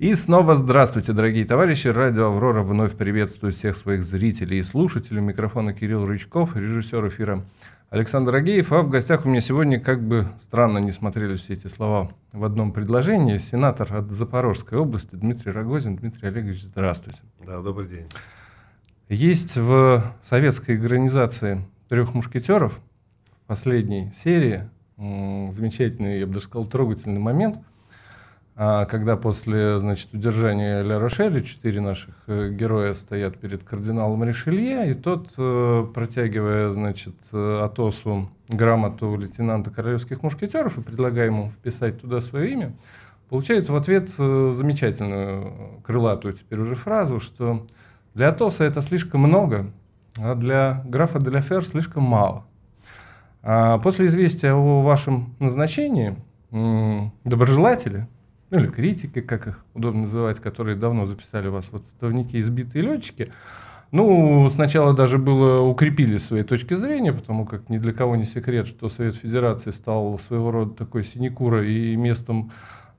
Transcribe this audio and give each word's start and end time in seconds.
И 0.00 0.16
снова 0.16 0.56
здравствуйте, 0.56 1.12
дорогие 1.12 1.44
товарищи. 1.44 1.86
Радио 1.86 2.26
«Аврора» 2.26 2.64
вновь 2.64 2.96
приветствует 2.96 3.54
всех 3.54 3.76
своих 3.76 4.02
зрителей 4.02 4.58
и 4.58 4.62
слушателей. 4.64 5.20
Микрофона 5.20 5.72
Кирилл 5.72 6.04
Рычков, 6.04 6.56
режиссер 6.56 7.06
эфира 7.06 7.44
Александр 7.90 8.34
Агеев. 8.34 8.72
А 8.72 8.82
в 8.82 8.88
гостях 8.88 9.24
у 9.24 9.28
меня 9.28 9.40
сегодня, 9.40 9.78
как 9.78 10.02
бы 10.02 10.26
странно 10.42 10.78
не 10.78 10.90
смотрели 10.90 11.36
все 11.36 11.52
эти 11.52 11.68
слова 11.68 12.10
в 12.32 12.44
одном 12.44 12.72
предложении, 12.72 13.38
сенатор 13.38 13.94
от 13.94 14.10
Запорожской 14.10 14.78
области 14.78 15.14
Дмитрий 15.14 15.52
Рогозин. 15.52 15.94
Дмитрий 15.94 16.26
Олегович, 16.26 16.64
здравствуйте. 16.64 17.20
Да, 17.46 17.62
добрый 17.62 17.88
день. 17.88 18.06
Есть 19.08 19.56
в 19.56 20.02
советской 20.24 20.74
экранизации 20.74 21.64
«Трех 21.88 22.14
мушкетеров» 22.14 22.80
последней 23.46 24.10
серии 24.12 24.68
замечательный, 24.96 26.18
я 26.18 26.26
бы 26.26 26.34
даже 26.34 26.46
сказал, 26.46 26.66
трогательный 26.66 27.20
момент– 27.20 27.58
когда 28.56 29.16
после 29.16 29.80
значит, 29.80 30.14
удержания 30.14 30.82
Ля 30.82 31.00
Рошеля 31.00 31.40
четыре 31.40 31.80
наших 31.80 32.14
э, 32.28 32.50
героя 32.50 32.94
стоят 32.94 33.36
перед 33.38 33.64
кардиналом 33.64 34.22
Ришелье, 34.22 34.92
и 34.92 34.94
тот, 34.94 35.34
э, 35.36 35.86
протягивая 35.92 36.70
значит, 36.70 37.16
э, 37.32 37.60
Атосу 37.64 38.30
грамоту 38.48 39.16
лейтенанта 39.16 39.72
королевских 39.72 40.22
мушкетеров 40.22 40.78
и 40.78 40.82
предлагая 40.82 41.26
ему 41.26 41.50
вписать 41.50 42.00
туда 42.00 42.20
свое 42.20 42.52
имя, 42.52 42.72
получает 43.28 43.68
в 43.68 43.74
ответ 43.74 44.10
замечательную 44.10 45.80
крылатую 45.82 46.34
теперь 46.34 46.60
уже 46.60 46.76
фразу, 46.76 47.18
что 47.18 47.66
для 48.14 48.28
Атоса 48.28 48.62
это 48.62 48.82
слишком 48.82 49.22
много, 49.22 49.72
а 50.16 50.36
для 50.36 50.80
графа 50.84 51.18
де 51.18 51.40
Фер 51.40 51.66
слишком 51.66 52.04
мало. 52.04 52.44
А 53.42 53.78
после 53.78 54.06
известия 54.06 54.54
о 54.54 54.82
вашем 54.82 55.34
назначении 55.40 56.16
доброжелатели 57.24 58.06
ну 58.50 58.60
или 58.60 58.66
критики, 58.66 59.20
как 59.20 59.46
их 59.46 59.64
удобно 59.74 60.02
называть, 60.02 60.40
которые 60.40 60.76
давно 60.76 61.06
записали 61.06 61.48
вас 61.48 61.66
в 61.66 61.74
отставники 61.74 62.40
избитые 62.40 62.82
летчики, 62.82 63.32
ну, 63.90 64.48
сначала 64.48 64.92
даже 64.92 65.18
было 65.18 65.60
укрепили 65.60 66.16
свои 66.16 66.42
точки 66.42 66.74
зрения, 66.74 67.12
потому 67.12 67.46
как 67.46 67.68
ни 67.68 67.78
для 67.78 67.92
кого 67.92 68.16
не 68.16 68.24
секрет, 68.24 68.66
что 68.66 68.88
Совет 68.88 69.14
Федерации 69.14 69.70
стал 69.70 70.18
своего 70.18 70.50
рода 70.50 70.74
такой 70.74 71.04
синекурой 71.04 71.72
и 71.72 71.96
местом 71.96 72.50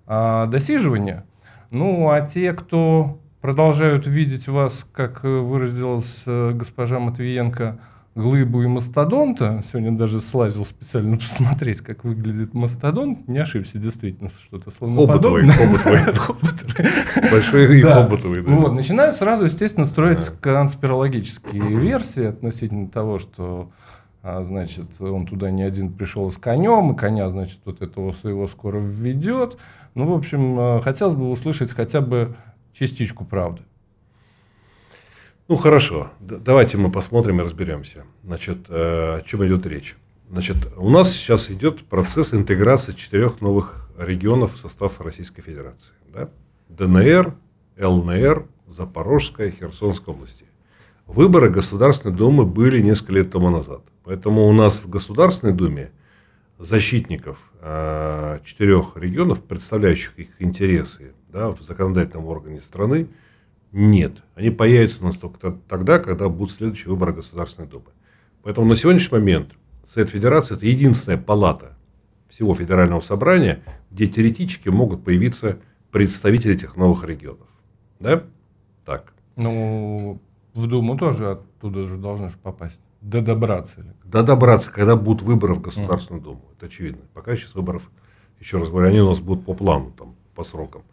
а, 0.07 0.45
досиживания. 0.45 1.25
Ну, 1.69 2.09
а 2.09 2.21
те, 2.21 2.53
кто 2.53 3.19
продолжают 3.41 4.07
видеть 4.07 4.47
вас, 4.47 4.87
как 4.93 5.23
выразилась 5.23 6.23
э, 6.25 6.51
госпожа 6.53 6.99
Матвиенко, 6.99 7.77
глыбу 8.15 8.63
и 8.63 8.67
мастодонта. 8.67 9.61
Сегодня 9.67 9.91
даже 9.91 10.21
слазил 10.21 10.65
специально 10.65 11.17
посмотреть, 11.17 11.81
как 11.81 12.03
выглядит 12.03 12.53
мастодонт. 12.53 13.27
Не 13.27 13.39
ошибся, 13.39 13.77
действительно, 13.77 14.29
что-то 14.29 14.71
слоноподобное. 14.71 15.53
Хоботовый. 15.53 16.85
Большой 17.31 17.79
и 17.79 17.81
хоботовый. 17.81 18.41
Вот, 18.41 18.73
начинают 18.73 19.15
сразу, 19.15 19.43
естественно, 19.43 19.85
строить 19.85 20.31
конспирологические 20.41 21.77
версии 21.77 22.25
относительно 22.25 22.87
того, 22.89 23.19
что 23.19 23.69
а, 24.23 24.43
значит, 24.43 24.99
он 24.99 25.27
туда 25.27 25.51
не 25.51 25.61
один 25.61 25.93
пришел 25.93 26.31
с 26.31 26.37
конем, 26.37 26.93
и 26.93 26.97
коня, 26.97 27.29
значит, 27.29 27.59
вот 27.65 27.81
этого 27.81 28.11
своего 28.13 28.47
скоро 28.47 28.79
введет. 28.79 29.57
Ну, 29.93 30.07
в 30.07 30.13
общем, 30.13 30.55
а, 30.57 30.81
хотелось 30.81 31.15
бы 31.15 31.29
услышать 31.29 31.71
хотя 31.71 32.01
бы 32.01 32.35
частичку 32.73 33.25
правды. 33.25 33.61
Ну 35.47 35.57
хорошо, 35.57 36.09
давайте 36.19 36.77
мы 36.77 36.89
посмотрим 36.89 37.39
и 37.39 37.43
разберемся. 37.43 38.05
Значит, 38.23 38.65
э, 38.67 39.17
о 39.19 39.21
чем 39.23 39.45
идет 39.45 39.67
речь. 39.67 39.95
Значит, 40.27 40.57
у 40.75 40.89
нас 40.89 41.11
сейчас 41.11 41.51
идет 41.51 41.85
процесс 41.85 42.33
интеграции 42.33 42.93
четырех 42.93 43.41
новых 43.41 43.87
регионов 43.95 44.55
в 44.55 44.57
состав 44.57 44.99
Российской 44.99 45.43
Федерации. 45.43 45.91
Да? 46.11 46.31
ДНР, 46.69 47.35
ЛНР, 47.77 48.47
Запорожская, 48.67 49.51
Херсонская 49.51 50.15
области. 50.15 50.45
Выборы 51.05 51.51
Государственной 51.51 52.15
Думы 52.15 52.47
были 52.47 52.81
несколько 52.81 53.13
лет 53.13 53.29
тому 53.29 53.51
назад. 53.51 53.81
Поэтому 54.03 54.47
у 54.47 54.51
нас 54.51 54.77
в 54.77 54.89
Государственной 54.89 55.53
Думе 55.53 55.91
защитников 56.57 57.37
э, 57.61 58.39
четырех 58.43 58.97
регионов, 58.97 59.43
представляющих 59.43 60.17
их 60.17 60.29
интересы 60.39 61.13
да, 61.29 61.51
в 61.51 61.61
законодательном 61.61 62.25
органе 62.25 62.61
страны, 62.61 63.09
нет. 63.75 64.23
Они 64.35 64.51
появятся 64.51 65.03
настолько 65.03 65.51
тогда, 65.67 65.99
когда 65.99 66.29
будут 66.29 66.55
следующие 66.55 66.89
выборы 66.89 67.11
Государственной 67.11 67.67
Думы. 67.67 67.87
Поэтому 68.41 68.67
на 68.67 68.77
сегодняшний 68.77 69.17
момент 69.17 69.51
Совет 69.85 70.09
Федерации– 70.09 70.55
это 70.55 70.65
единственная 70.65 71.17
палата 71.17 71.75
всего 72.29 72.55
Федерального 72.55 73.01
собрания, 73.01 73.63
где 73.91 74.07
теоретически 74.07 74.69
могут 74.69 75.03
появиться 75.03 75.59
представители 75.91 76.53
этих 76.53 76.77
новых 76.77 77.03
регионов. 77.03 77.47
Да? 77.99 78.23
Так. 78.85 79.13
Ну, 79.35 80.21
в 80.53 80.67
Думу 80.67 80.97
тоже 80.97 81.31
оттуда 81.31 81.85
же 81.85 81.97
должны 81.97 82.29
же 82.29 82.37
попасть. 82.37 82.79
До 83.01 83.21
добраться. 83.21 83.81
Или? 83.81 83.93
До 84.05 84.23
добраться, 84.23 84.71
когда 84.71 84.95
будут 84.95 85.21
выборы 85.21 85.53
в 85.53 85.61
Государственную. 85.61 86.23
Думу. 86.23 86.45
Это 86.55 86.67
очевидно. 86.67 87.01
Пока 87.13 87.35
сейчас 87.35 87.53
выборов, 87.55 87.91
еще 88.39 88.57
раз 88.57 88.69
говорю, 88.69 88.87
они 88.87 89.01
у 89.01 89.09
нас 89.09 89.19
будут 89.19 89.45
по 89.45 89.53
плану, 89.53 89.91
там, 89.91 90.15
по 90.33 90.45
срокам. 90.45 90.83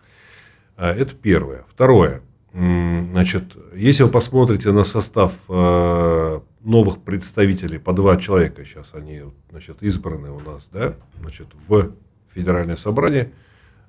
А, 0.76 0.92
это 0.92 1.14
первое. 1.14 1.64
Второе. 1.68 2.22
Значит, 2.52 3.56
если 3.74 4.02
вы 4.02 4.10
посмотрите 4.10 4.72
на 4.72 4.84
состав 4.84 5.32
э, 5.48 6.40
новых 6.60 6.98
представителей, 7.00 7.78
по 7.78 7.94
два 7.94 8.18
человека 8.18 8.64
сейчас 8.66 8.90
они 8.92 9.22
значит, 9.50 9.82
избраны 9.82 10.30
у 10.30 10.38
нас 10.40 10.68
да, 10.70 10.94
значит, 11.20 11.46
в 11.66 11.92
Федеральное 12.34 12.76
собрание, 12.76 13.32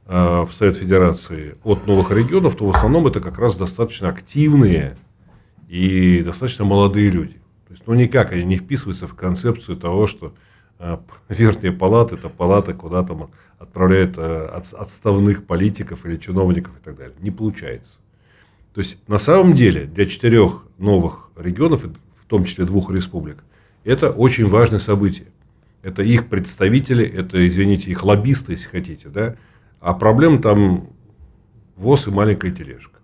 э, 0.06 0.42
в 0.44 0.50
Совет 0.54 0.78
Федерации 0.78 1.58
от 1.66 1.86
новых 1.88 2.12
регионов, 2.12 2.56
то 2.56 2.66
в 2.66 2.74
основном 2.74 3.06
это 3.08 3.20
как 3.20 3.38
раз 3.38 3.58
достаточно 3.58 4.08
активные 4.08 4.98
и 5.68 6.24
достаточно 6.24 6.64
молодые 6.64 7.10
люди. 7.10 7.42
То 7.68 7.74
есть, 7.74 7.84
ну, 7.86 7.96
никак 7.96 8.32
они 8.32 8.46
не 8.46 8.56
вписываются 8.56 9.08
в 9.08 9.14
концепцию 9.14 9.76
того, 9.76 10.08
что 10.08 10.34
э, 10.80 10.98
верхняя 11.28 11.74
палата– 11.74 12.16
это 12.16 12.30
палата, 12.30 12.74
куда 12.74 13.04
там 13.04 13.30
отправляют 13.60 14.18
отставных 14.18 15.46
политиков 15.46 16.06
или 16.06 16.16
чиновников 16.16 16.78
и 16.80 16.84
так 16.84 16.96
далее. 16.96 17.16
Не 17.20 17.32
получается. 17.32 17.94
То 18.74 18.82
есть 18.82 18.98
на 19.08 19.18
самом 19.18 19.54
деле 19.54 19.86
для 19.86 20.06
четырех 20.06 20.66
новых 20.78 21.30
регионов, 21.36 21.84
в 21.84 22.26
том 22.28 22.46
числе 22.46 22.66
двух 22.66 22.92
республик, 22.92 23.44
это 23.84 24.10
очень 24.10 24.48
важное 24.48 24.80
событие. 24.80 25.28
Это 25.84 26.02
их 26.02 26.28
представители, 26.28 27.06
это, 27.06 27.46
извините, 27.46 27.92
их 27.92 28.04
лоббисты, 28.04 28.54
если 28.54 28.68
хотите. 28.70 29.10
Да? 29.10 29.36
А 29.80 29.94
проблем 29.94 30.42
там 30.42 30.90
ВОЗ 31.76 32.08
и 32.08 32.12
маленькая 32.12 32.52
тележка. 32.52 33.00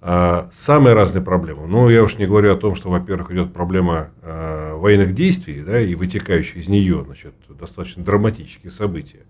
А 0.00 0.48
самые 0.52 0.94
разные 0.94 1.22
проблемы. 1.22 1.66
Ну, 1.66 1.90
я 1.90 2.02
уж 2.02 2.16
не 2.16 2.26
говорю 2.26 2.54
о 2.54 2.56
том, 2.56 2.74
что, 2.74 2.88
во-первых, 2.88 3.32
идет 3.32 3.52
проблема 3.52 4.10
э, 4.22 4.74
военных 4.74 5.14
действий, 5.14 5.62
да, 5.62 5.78
и 5.78 5.94
вытекающие 5.94 6.62
из 6.62 6.68
нее, 6.68 7.02
значит, 7.04 7.34
достаточно 7.50 8.02
драматические 8.02 8.70
события. 8.70 9.26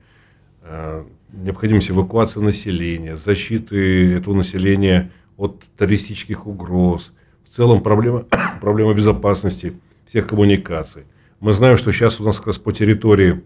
Э, 0.63 1.05
необходимость 1.33 1.91
эвакуации 1.91 2.39
населения, 2.39 3.17
защиты 3.17 4.15
этого 4.15 4.35
населения 4.35 5.11
от 5.41 5.65
террористических 5.79 6.47
угроз, 6.47 7.13
в 7.49 7.57
целом 7.57 7.83
проблема, 7.83 8.27
проблема 8.61 8.93
безопасности 8.93 9.73
всех 10.07 10.27
коммуникаций. 10.27 11.05
Мы 11.41 11.55
знаем, 11.55 11.79
что 11.79 11.93
сейчас 11.93 12.21
у 12.21 12.25
нас 12.25 12.37
как 12.37 12.49
раз 12.49 12.59
по 12.59 12.73
территории, 12.73 13.43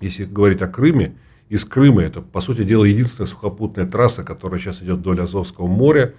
если 0.00 0.24
говорить 0.24 0.62
о 0.62 0.68
Крыме, 0.68 1.14
из 1.50 1.66
Крыма 1.66 2.02
это, 2.02 2.22
по 2.22 2.40
сути 2.40 2.64
дела, 2.64 2.84
единственная 2.84 3.28
сухопутная 3.28 3.86
трасса, 3.86 4.24
которая 4.24 4.58
сейчас 4.58 4.82
идет 4.82 4.98
вдоль 4.98 5.20
Азовского 5.20 5.66
моря, 5.66 6.14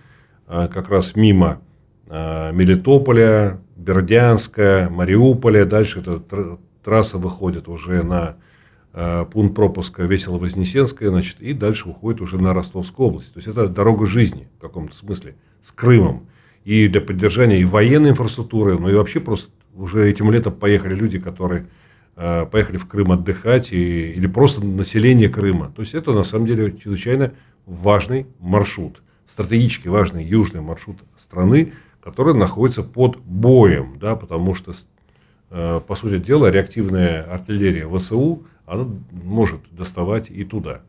а, 0.46 0.68
как 0.68 0.90
раз 0.90 1.16
мимо 1.16 1.60
а, 2.08 2.52
Мелитополя, 2.52 3.60
Бердянска, 3.76 4.90
Мариуполя. 4.92 5.66
Дальше 5.66 6.02
эта 6.02 6.22
трасса 6.84 7.18
выходит 7.18 7.68
уже 7.68 8.04
на 8.04 8.38
пункт 9.32 9.56
пропуска 9.56 10.04
Весело-Вознесенская, 10.04 11.10
значит, 11.10 11.40
и 11.40 11.54
дальше 11.54 11.90
уходит 11.90 12.20
уже 12.22 12.42
на 12.42 12.54
Ростовскую 12.54 13.10
область. 13.10 13.32
То 13.32 13.38
есть 13.38 13.48
это 13.48 13.68
дорога 13.68 14.08
жизни 14.08 14.48
в 14.58 14.62
каком-то 14.62 14.96
смысле 14.96 15.36
с 15.62 15.72
Крымом. 15.72 16.28
И 16.66 16.88
для 16.88 17.02
поддержания 17.02 17.62
и 17.62 17.66
военной 17.66 18.10
инфраструктуры, 18.10 18.78
ну 18.80 18.90
и 18.90 18.96
вообще 18.96 19.20
просто 19.20 19.52
уже 19.76 20.10
этим 20.10 20.32
летом 20.32 20.54
поехали 20.54 20.96
люди, 20.96 21.20
которые 21.20 21.68
э, 22.16 22.48
поехали 22.48 22.78
в 22.78 22.88
Крым 22.88 23.12
отдыхать, 23.12 23.72
и, 23.72 24.14
или 24.14 24.26
просто 24.26 24.66
население 24.66 25.30
Крыма. 25.30 25.72
То 25.76 25.84
есть 25.84 25.94
это 25.94 26.12
на 26.12 26.24
самом 26.24 26.48
деле 26.48 26.76
чрезвычайно 26.76 27.34
важный 27.68 28.26
маршрут, 28.40 29.04
стратегически 29.32 29.90
важный 29.90 30.26
южный 30.26 30.62
маршрут 30.62 30.98
страны, 31.20 31.74
который 32.02 32.34
находится 32.34 32.82
под 32.82 33.18
боем, 33.18 34.00
да, 34.00 34.16
потому 34.16 34.56
что, 34.56 34.74
э, 35.52 35.82
по 35.86 35.96
сути 35.96 36.18
дела, 36.18 36.50
реактивная 36.50 37.22
артиллерия 37.32 37.88
ВСУ– 37.88 38.48
оно 38.68 38.96
может 39.12 39.62
доставать 39.72 40.30
и 40.30 40.44
туда. 40.44 40.82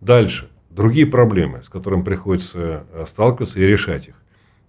Дальше. 0.00 0.48
Другие 0.70 1.06
проблемы, 1.06 1.62
с 1.62 1.68
которыми 1.68 2.02
приходится 2.02 2.84
э, 2.92 3.04
сталкиваться 3.06 3.58
и 3.58 3.66
решать 3.66 4.08
их. 4.08 4.14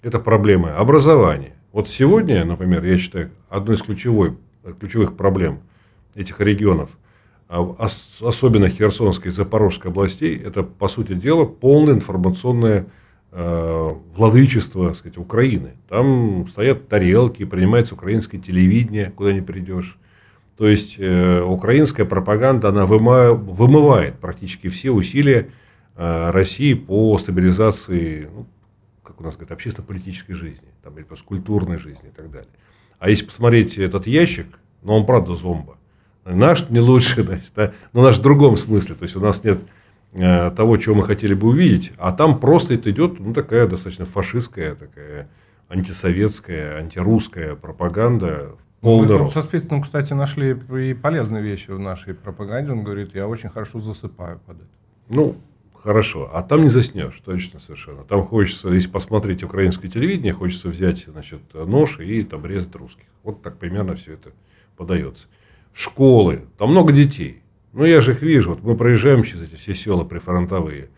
Это 0.01 0.19
проблемы 0.19 0.71
образования. 0.71 1.55
Вот 1.71 1.87
сегодня, 1.87 2.43
например, 2.43 2.83
я 2.83 2.97
считаю, 2.97 3.31
одной 3.49 3.77
из 3.77 3.81
ключевой, 3.81 4.35
ключевых 4.79 5.15
проблем 5.15 5.61
этих 6.15 6.41
регионов 6.41 6.89
а 7.49 7.87
особенно 8.21 8.69
Херсонской 8.69 9.31
и 9.31 9.33
Запорожской 9.33 9.89
областей, 9.89 10.37
это, 10.37 10.61
по 10.61 10.87
сути 10.87 11.15
дела, 11.15 11.45
полное 11.45 11.95
информационное 11.95 12.85
э, 13.31 13.89
владычество 14.15 14.93
сказать, 14.93 15.17
Украины. 15.17 15.71
Там 15.89 16.45
стоят 16.47 16.87
тарелки, 16.87 17.45
принимается 17.45 17.95
украинское 17.95 18.39
телевидение, 18.39 19.11
куда 19.15 19.33
не 19.33 19.41
придешь. 19.41 19.97
То 20.59 20.67
есть, 20.67 20.95
э, 20.97 21.41
украинская 21.41 22.05
пропаганда, 22.05 22.67
она 22.67 22.85
выма, 22.85 23.31
вымывает 23.31 24.19
практически 24.19 24.67
все 24.67 24.91
усилия 24.91 25.51
э, 25.95 26.31
России 26.31 26.73
по 26.73 27.17
стабилизации, 27.17 28.27
ну, 28.29 28.45
как 29.01 29.21
у 29.21 29.23
нас 29.23 29.35
говорят, 29.35 29.53
общественно-политической 29.53 30.33
жизни, 30.33 30.67
там, 30.83 30.97
или 30.97 31.05
просто 31.05 31.25
культурной 31.25 31.79
жизни 31.79 32.09
и 32.09 32.11
так 32.11 32.29
далее. 32.29 32.49
А 32.99 33.09
если 33.09 33.25
посмотреть 33.25 33.77
этот 33.77 34.05
ящик, 34.05 34.47
ну, 34.81 34.95
он 34.95 35.05
правда 35.05 35.33
зомба. 35.35 35.77
Наш 36.25 36.69
не 36.69 36.81
лучше, 36.81 37.23
значит, 37.23 37.53
да? 37.55 37.71
но 37.93 38.03
наш 38.03 38.17
в 38.17 38.21
другом 38.21 38.57
смысле. 38.57 38.95
То 38.95 39.03
есть, 39.03 39.15
у 39.15 39.21
нас 39.21 39.41
нет 39.45 39.59
э, 40.11 40.51
того, 40.51 40.75
чего 40.75 40.93
мы 40.93 41.03
хотели 41.03 41.35
бы 41.35 41.47
увидеть, 41.47 41.93
а 41.97 42.11
там 42.11 42.37
просто 42.37 42.73
это 42.73 42.91
идет, 42.91 43.17
ну, 43.17 43.33
такая 43.33 43.65
достаточно 43.65 44.03
фашистская, 44.03 44.75
такая 44.75 45.29
антисоветская, 45.69 46.79
антирусская 46.79 47.55
пропаганда 47.55 48.57
Полный 48.81 49.07
ну, 49.07 49.27
со 49.27 49.41
Спицыным, 49.41 49.81
кстати, 49.81 50.13
нашли 50.13 50.51
и 50.51 50.93
полезные 50.93 51.43
вещи 51.43 51.69
в 51.71 51.79
нашей 51.79 52.13
пропаганде. 52.13 52.71
Он 52.71 52.83
говорит, 52.83 53.13
я 53.13 53.27
очень 53.27 53.49
хорошо 53.49 53.79
засыпаю 53.79 54.39
под 54.45 54.57
это. 54.57 54.69
Ну, 55.09 55.35
хорошо. 55.73 56.29
А 56.33 56.41
там 56.43 56.63
не 56.63 56.69
заснешь, 56.69 57.21
точно 57.25 57.59
совершенно. 57.59 58.03
Там 58.03 58.23
хочется, 58.23 58.69
если 58.69 58.89
посмотреть 58.89 59.43
украинское 59.43 59.91
телевидение, 59.91 60.31
хочется 60.31 60.69
взять 60.69 61.05
значит, 61.07 61.41
нож 61.53 61.99
и 61.99 62.23
там 62.23 62.45
резать 62.45 62.73
русских. 62.75 63.05
Вот 63.23 63.41
так 63.41 63.57
примерно 63.57 63.95
все 63.95 64.13
это 64.13 64.31
подается 64.77 65.27
школы, 65.73 66.45
там 66.57 66.71
много 66.71 66.91
детей. 66.91 67.41
Ну, 67.73 67.85
я 67.85 68.01
же 68.01 68.11
их 68.11 68.21
вижу, 68.21 68.51
вот 68.51 68.63
мы 68.63 68.75
проезжаем 68.75 69.23
через 69.23 69.43
эти 69.43 69.55
все 69.55 69.73
села 69.73 70.03
прифронтовые. 70.03 70.89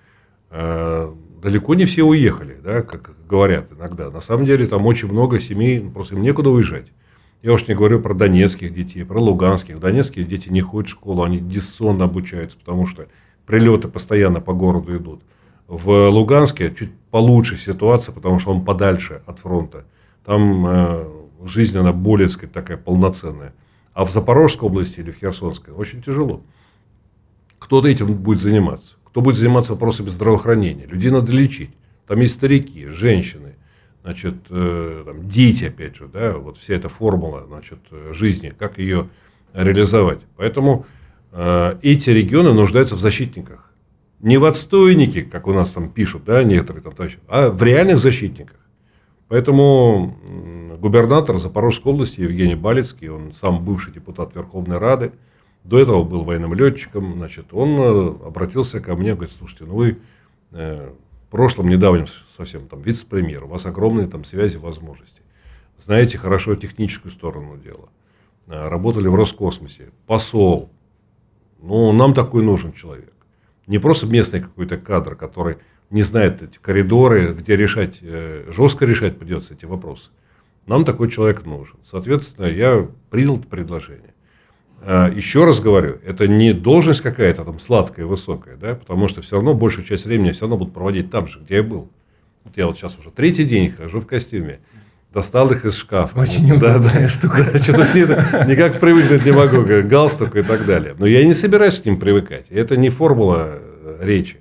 Э, 0.49 1.13
далеко 1.41 1.75
не 1.75 1.85
все 1.85 2.03
уехали, 2.03 2.57
да, 2.63 2.81
как 2.81 3.13
говорят 3.27 3.71
иногда. 3.71 4.09
На 4.09 4.21
самом 4.21 4.45
деле 4.45 4.67
там 4.67 4.85
очень 4.85 5.11
много 5.11 5.39
семей, 5.39 5.79
просто 5.81 6.15
им 6.15 6.21
некуда 6.21 6.49
уезжать. 6.49 6.87
Я 7.41 7.53
уж 7.53 7.67
не 7.67 7.73
говорю 7.73 7.99
про 7.99 8.13
донецких 8.13 8.73
детей, 8.73 9.03
про 9.03 9.19
луганских. 9.19 9.79
Донецкие 9.79 10.25
дети 10.25 10.49
не 10.49 10.61
ходят 10.61 10.89
в 10.89 10.91
школу, 10.93 11.23
они 11.23 11.39
диссонно 11.39 12.05
обучаются, 12.05 12.57
потому 12.57 12.85
что 12.85 13.07
прилеты 13.47 13.87
постоянно 13.87 14.41
по 14.41 14.53
городу 14.53 14.95
идут. 14.95 15.23
В 15.67 16.09
Луганске 16.09 16.73
чуть 16.77 16.91
получше 17.09 17.57
ситуация, 17.57 18.13
потому 18.13 18.39
что 18.39 18.51
он 18.51 18.63
подальше 18.63 19.21
от 19.25 19.39
фронта. 19.39 19.85
Там 20.23 20.67
э, 20.67 21.07
жизнь, 21.45 21.77
она 21.77 21.93
более, 21.93 22.27
так 22.27 22.37
сказать, 22.37 22.53
такая 22.53 22.77
полноценная. 22.77 23.53
А 23.93 24.05
в 24.05 24.11
Запорожской 24.11 24.69
области 24.69 24.99
или 24.99 25.11
в 25.11 25.17
Херсонской 25.17 25.73
очень 25.73 26.03
тяжело. 26.03 26.41
Кто-то 27.57 27.87
этим 27.87 28.13
будет 28.13 28.41
заниматься. 28.41 28.95
Кто 29.05 29.21
будет 29.21 29.37
заниматься 29.37 29.73
вопросами 29.73 30.09
здравоохранения. 30.09 30.85
Людей 30.85 31.09
надо 31.09 31.31
лечить. 31.31 31.71
Там 32.07 32.19
есть 32.19 32.35
старики, 32.35 32.87
женщины, 32.87 33.50
значит, 34.03 34.35
э, 34.49 35.03
там, 35.05 35.27
дети, 35.27 35.65
опять 35.65 35.95
же, 35.95 36.07
да, 36.07 36.37
вот 36.37 36.57
вся 36.57 36.75
эта 36.75 36.89
формула 36.89 37.45
значит, 37.47 37.79
жизни, 38.11 38.53
как 38.57 38.77
ее 38.77 39.09
реализовать. 39.53 40.21
Поэтому 40.37 40.85
э, 41.31 41.77
эти 41.81 42.09
регионы 42.09 42.53
нуждаются 42.53 42.95
в 42.95 42.99
защитниках. 42.99 43.71
Не 44.19 44.37
в 44.37 44.45
отстойнике, 44.45 45.23
как 45.23 45.47
у 45.47 45.53
нас 45.53 45.71
там 45.71 45.89
пишут, 45.89 46.23
да, 46.25 46.43
некоторые 46.43 46.83
там, 46.83 46.93
а 47.27 47.49
в 47.49 47.63
реальных 47.63 47.99
защитниках. 47.99 48.57
Поэтому 49.27 50.17
губернатор 50.79 51.37
Запорожской 51.39 51.93
области 51.93 52.19
Евгений 52.19 52.55
Балецкий, 52.55 53.07
он 53.07 53.33
сам 53.39 53.63
бывший 53.63 53.93
депутат 53.93 54.35
Верховной 54.35 54.77
Рады, 54.77 55.13
до 55.63 55.79
этого 55.79 56.03
был 56.03 56.23
военным 56.23 56.53
летчиком, 56.53 57.13
значит, 57.15 57.53
он 57.53 57.79
э, 57.79 58.27
обратился 58.27 58.79
ко 58.79 58.95
мне, 58.95 59.13
говорит, 59.13 59.33
слушайте, 59.37 59.65
ну 59.65 59.75
вы 59.75 59.99
э, 60.51 60.91
прошлом, 61.31 61.69
недавнем 61.69 62.05
совсем 62.37 62.67
там 62.67 62.81
вице-премьер, 62.81 63.45
у 63.45 63.47
вас 63.47 63.65
огромные 63.65 64.07
там 64.07 64.23
связи, 64.23 64.57
возможности, 64.57 65.21
знаете 65.77 66.17
хорошо 66.17 66.55
техническую 66.55 67.11
сторону 67.11 67.57
дела, 67.57 67.89
э, 68.47 68.67
работали 68.69 69.07
в 69.07 69.15
Роскосмосе, 69.15 69.89
посол, 70.05 70.69
ну, 71.59 71.91
нам 71.91 72.13
такой 72.13 72.43
нужен 72.43 72.73
человек. 72.73 73.13
Не 73.67 73.79
просто 73.79 74.05
местный 74.05 74.41
какой-то 74.41 74.77
кадр, 74.77 75.15
который 75.15 75.57
не 75.89 76.03
знает 76.03 76.41
эти 76.41 76.57
коридоры, 76.57 77.33
где 77.33 77.55
решать, 77.55 77.99
э, 78.01 78.51
жестко 78.55 78.85
решать 78.85 79.17
придется 79.17 79.53
эти 79.53 79.65
вопросы. 79.65 80.09
Нам 80.65 80.85
такой 80.85 81.09
человек 81.09 81.45
нужен. 81.45 81.77
Соответственно, 81.83 82.45
я 82.45 82.87
принял 83.09 83.39
предложение. 83.39 84.13
А, 84.83 85.09
еще 85.09 85.45
раз 85.45 85.59
говорю, 85.59 85.99
это 86.05 86.27
не 86.27 86.53
должность 86.53 87.01
какая-то 87.01 87.45
там 87.45 87.59
сладкая, 87.59 88.05
высокая, 88.05 88.57
да, 88.57 88.75
потому 88.75 89.07
что 89.07 89.21
все 89.21 89.35
равно 89.35 89.53
большую 89.53 89.85
часть 89.85 90.05
времени 90.05 90.27
я 90.27 90.33
все 90.33 90.41
равно 90.41 90.57
буду 90.57 90.71
проводить 90.71 91.11
там 91.11 91.27
же, 91.27 91.39
где 91.39 91.57
я 91.57 91.63
был. 91.63 91.89
Вот 92.43 92.57
я 92.57 92.65
вот 92.67 92.77
сейчас 92.77 92.97
уже 92.97 93.11
третий 93.11 93.43
день 93.43 93.71
хожу 93.71 93.99
в 93.99 94.07
костюме. 94.07 94.59
Достал 95.13 95.51
их 95.51 95.65
из 95.65 95.75
шкафа. 95.75 96.17
Очень 96.17 96.57
да, 96.57 96.79
да, 96.79 97.09
штука. 97.09 97.49
Да, 97.51 97.59
что-то 97.59 97.85
никак 98.47 98.79
привыкнуть 98.79 99.25
не 99.25 99.31
могу, 99.31 99.63
как 99.65 99.87
галстук 99.87 100.37
и 100.37 100.41
так 100.41 100.65
далее. 100.65 100.95
Но 100.97 101.05
я 101.05 101.25
не 101.25 101.33
собираюсь 101.33 101.79
к 101.79 101.85
ним 101.85 101.99
привыкать. 101.99 102.45
Это 102.49 102.77
не 102.77 102.89
формула 102.89 103.59
э, 103.59 103.97
речи. 104.01 104.39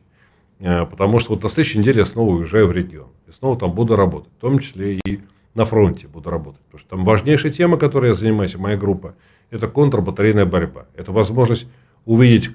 А, 0.60 0.86
потому 0.86 1.18
что 1.18 1.34
вот 1.34 1.42
на 1.42 1.48
следующей 1.48 1.78
неделе 1.78 2.00
я 2.00 2.06
снова 2.06 2.36
уезжаю 2.36 2.68
в 2.68 2.72
регион. 2.72 3.08
И 3.28 3.32
снова 3.32 3.58
там 3.58 3.72
буду 3.72 3.96
работать. 3.96 4.30
В 4.38 4.40
том 4.40 4.60
числе 4.60 5.00
и 5.04 5.20
на 5.54 5.64
фронте 5.64 6.06
буду 6.06 6.30
работать. 6.30 6.60
Потому 6.62 6.78
что 6.78 6.90
там 6.90 7.04
важнейшая 7.04 7.50
тема, 7.50 7.76
которой 7.76 8.10
я 8.10 8.14
занимаюсь, 8.14 8.54
моя 8.54 8.76
группа, 8.76 9.16
это 9.50 9.68
контрбатарейная 9.68 10.46
борьба. 10.46 10.86
Это 10.94 11.12
возможность 11.12 11.66
увидеть, 12.04 12.50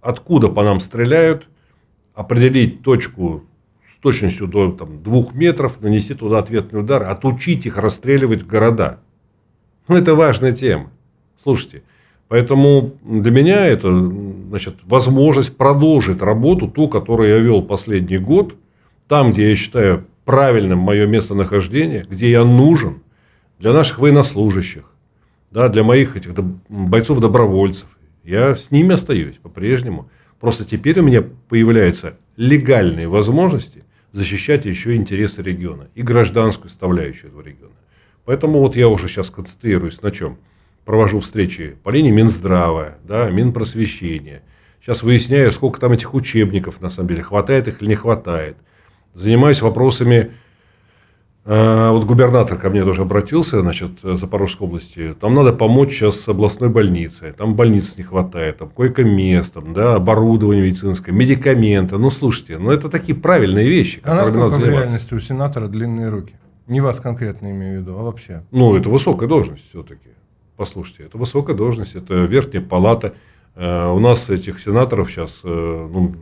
откуда 0.00 0.48
по 0.48 0.62
нам 0.62 0.80
стреляют, 0.80 1.48
определить 2.14 2.82
точку 2.82 3.44
с 3.92 3.98
точностью 3.98 4.46
до 4.46 4.72
там, 4.72 5.02
двух 5.02 5.34
метров, 5.34 5.80
нанести 5.80 6.14
туда 6.14 6.38
ответный 6.38 6.80
удар, 6.80 7.02
отучить 7.02 7.66
их 7.66 7.76
расстреливать 7.76 8.46
города. 8.46 9.00
Ну, 9.88 9.96
это 9.96 10.14
важная 10.14 10.52
тема. 10.52 10.90
Слушайте, 11.42 11.82
Поэтому 12.28 12.92
для 13.02 13.30
меня 13.30 13.64
это 13.64 13.90
значит, 13.90 14.76
возможность 14.84 15.56
продолжить 15.56 16.20
работу, 16.20 16.68
ту, 16.68 16.88
которую 16.88 17.30
я 17.30 17.38
вел 17.38 17.62
последний 17.62 18.18
год, 18.18 18.54
там, 19.08 19.32
где 19.32 19.48
я 19.48 19.56
считаю 19.56 20.06
правильным 20.26 20.78
мое 20.78 21.06
местонахождение, 21.06 22.04
где 22.08 22.30
я 22.30 22.44
нужен 22.44 23.00
для 23.58 23.72
наших 23.72 23.98
военнослужащих, 23.98 24.84
да, 25.50 25.68
для 25.68 25.82
моих 25.84 26.16
этих 26.16 26.32
бойцов-добровольцев. 26.68 27.88
Я 28.24 28.54
с 28.54 28.70
ними 28.70 28.94
остаюсь 28.94 29.36
по-прежнему. 29.36 30.10
Просто 30.40 30.64
теперь 30.64 31.00
у 31.00 31.02
меня 31.02 31.22
появляются 31.22 32.16
легальные 32.36 33.08
возможности 33.08 33.84
защищать 34.12 34.64
еще 34.64 34.94
интересы 34.94 35.42
региона 35.42 35.88
и 35.94 36.02
гражданскую 36.02 36.70
составляющую 36.70 37.30
этого 37.30 37.42
региона. 37.42 37.74
Поэтому 38.24 38.60
вот 38.60 38.76
я 38.76 38.88
уже 38.88 39.08
сейчас 39.08 39.30
концентрируюсь 39.30 40.02
на 40.02 40.10
чем– 40.10 40.38
провожу 40.88 41.20
встречи 41.20 41.76
по 41.82 41.90
линии 41.90 42.10
Минздрава, 42.10 42.94
да, 43.04 43.28
Минпросвещения. 43.28 44.40
Сейчас 44.80 45.02
выясняю, 45.02 45.52
сколько 45.52 45.78
там 45.78 45.92
этих 45.92 46.14
учебников, 46.14 46.80
на 46.80 46.88
самом 46.88 47.10
деле, 47.10 47.22
хватает 47.22 47.68
их 47.68 47.82
или 47.82 47.90
не 47.90 47.94
хватает. 47.94 48.56
Занимаюсь 49.12 49.60
вопросами 49.60 50.30
вот 51.48 52.04
губернатор 52.04 52.58
ко 52.58 52.68
мне 52.68 52.84
тоже 52.84 53.02
обратился, 53.02 53.62
значит, 53.62 53.92
Запорожской 54.02 54.66
области. 54.66 55.16
Там 55.18 55.34
надо 55.34 55.54
помочь 55.54 55.92
сейчас 55.92 56.20
с 56.20 56.28
областной 56.28 56.68
больницей. 56.68 57.32
Там 57.32 57.54
больниц 57.54 57.96
не 57.96 58.02
хватает, 58.02 58.58
там 58.58 58.68
койко-мест, 58.68 59.54
там, 59.54 59.72
да, 59.72 59.94
оборудование 59.94 60.62
медицинское, 60.62 61.12
медикаменты. 61.12 61.96
Ну, 61.96 62.10
слушайте, 62.10 62.58
ну, 62.58 62.70
это 62.70 62.90
такие 62.90 63.16
правильные 63.16 63.66
вещи. 63.66 64.02
А 64.04 64.14
насколько 64.14 64.56
в 64.56 64.62
реальности 64.62 65.14
у 65.14 65.20
сенатора 65.20 65.68
длинные 65.68 66.10
руки? 66.10 66.34
Не 66.66 66.82
вас 66.82 67.00
конкретно 67.00 67.50
имею 67.50 67.78
в 67.78 67.82
виду, 67.82 67.98
а 67.98 68.02
вообще. 68.02 68.42
Ну, 68.50 68.76
это 68.76 68.90
высокая 68.90 69.26
должность 69.26 69.70
все-таки. 69.70 70.10
Послушайте, 70.58 71.04
это 71.04 71.16
высокая 71.16 71.56
должность, 71.56 71.94
это 71.94 72.24
верхняя 72.24 72.62
палата. 72.62 73.14
Э, 73.54 73.90
у 73.90 73.98
нас 74.00 74.28
этих 74.28 74.60
сенаторов 74.60 75.10
сейчас, 75.10 75.40
э, 75.44 75.48
ну, 75.48 76.14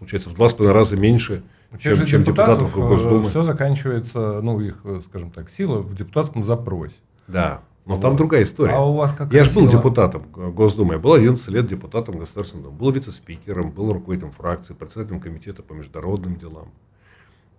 получается, 0.00 0.30
в 0.30 0.34
два 0.34 0.48
с 0.48 0.54
половиной 0.54 0.74
раза 0.74 0.96
меньше, 0.96 1.44
чем, 1.78 2.06
чем 2.06 2.24
депутатов, 2.24 2.68
депутатов 2.68 2.74
Госдумы. 2.74 3.28
Все 3.28 3.42
заканчивается, 3.42 4.40
ну, 4.42 4.60
их, 4.60 4.82
скажем 5.08 5.30
так, 5.30 5.50
сила 5.50 5.78
в 5.78 5.94
депутатском 5.94 6.44
запросе. 6.44 6.94
Да. 7.28 7.62
Но 7.84 7.94
вот. 7.94 8.02
там 8.02 8.16
другая 8.16 8.44
история. 8.44 8.74
А 8.74 8.86
у 8.86 8.94
вас 8.94 9.12
как 9.12 9.32
Я 9.32 9.44
же 9.44 9.54
был 9.54 9.68
депутатом 9.68 10.22
Госдумы. 10.32 10.94
Я 10.94 11.00
был 11.00 11.14
11 11.14 11.48
лет 11.48 11.66
депутатом 11.66 12.18
Государственного 12.18 12.68
Дума. 12.68 12.78
Был 12.78 12.92
вице-спикером, 12.92 13.70
был 13.70 13.92
руководителем 13.92 14.30
фракции, 14.32 14.74
председателем 14.74 15.20
комитета 15.20 15.62
по 15.62 15.72
международным 15.72 16.36
делам. 16.36 16.70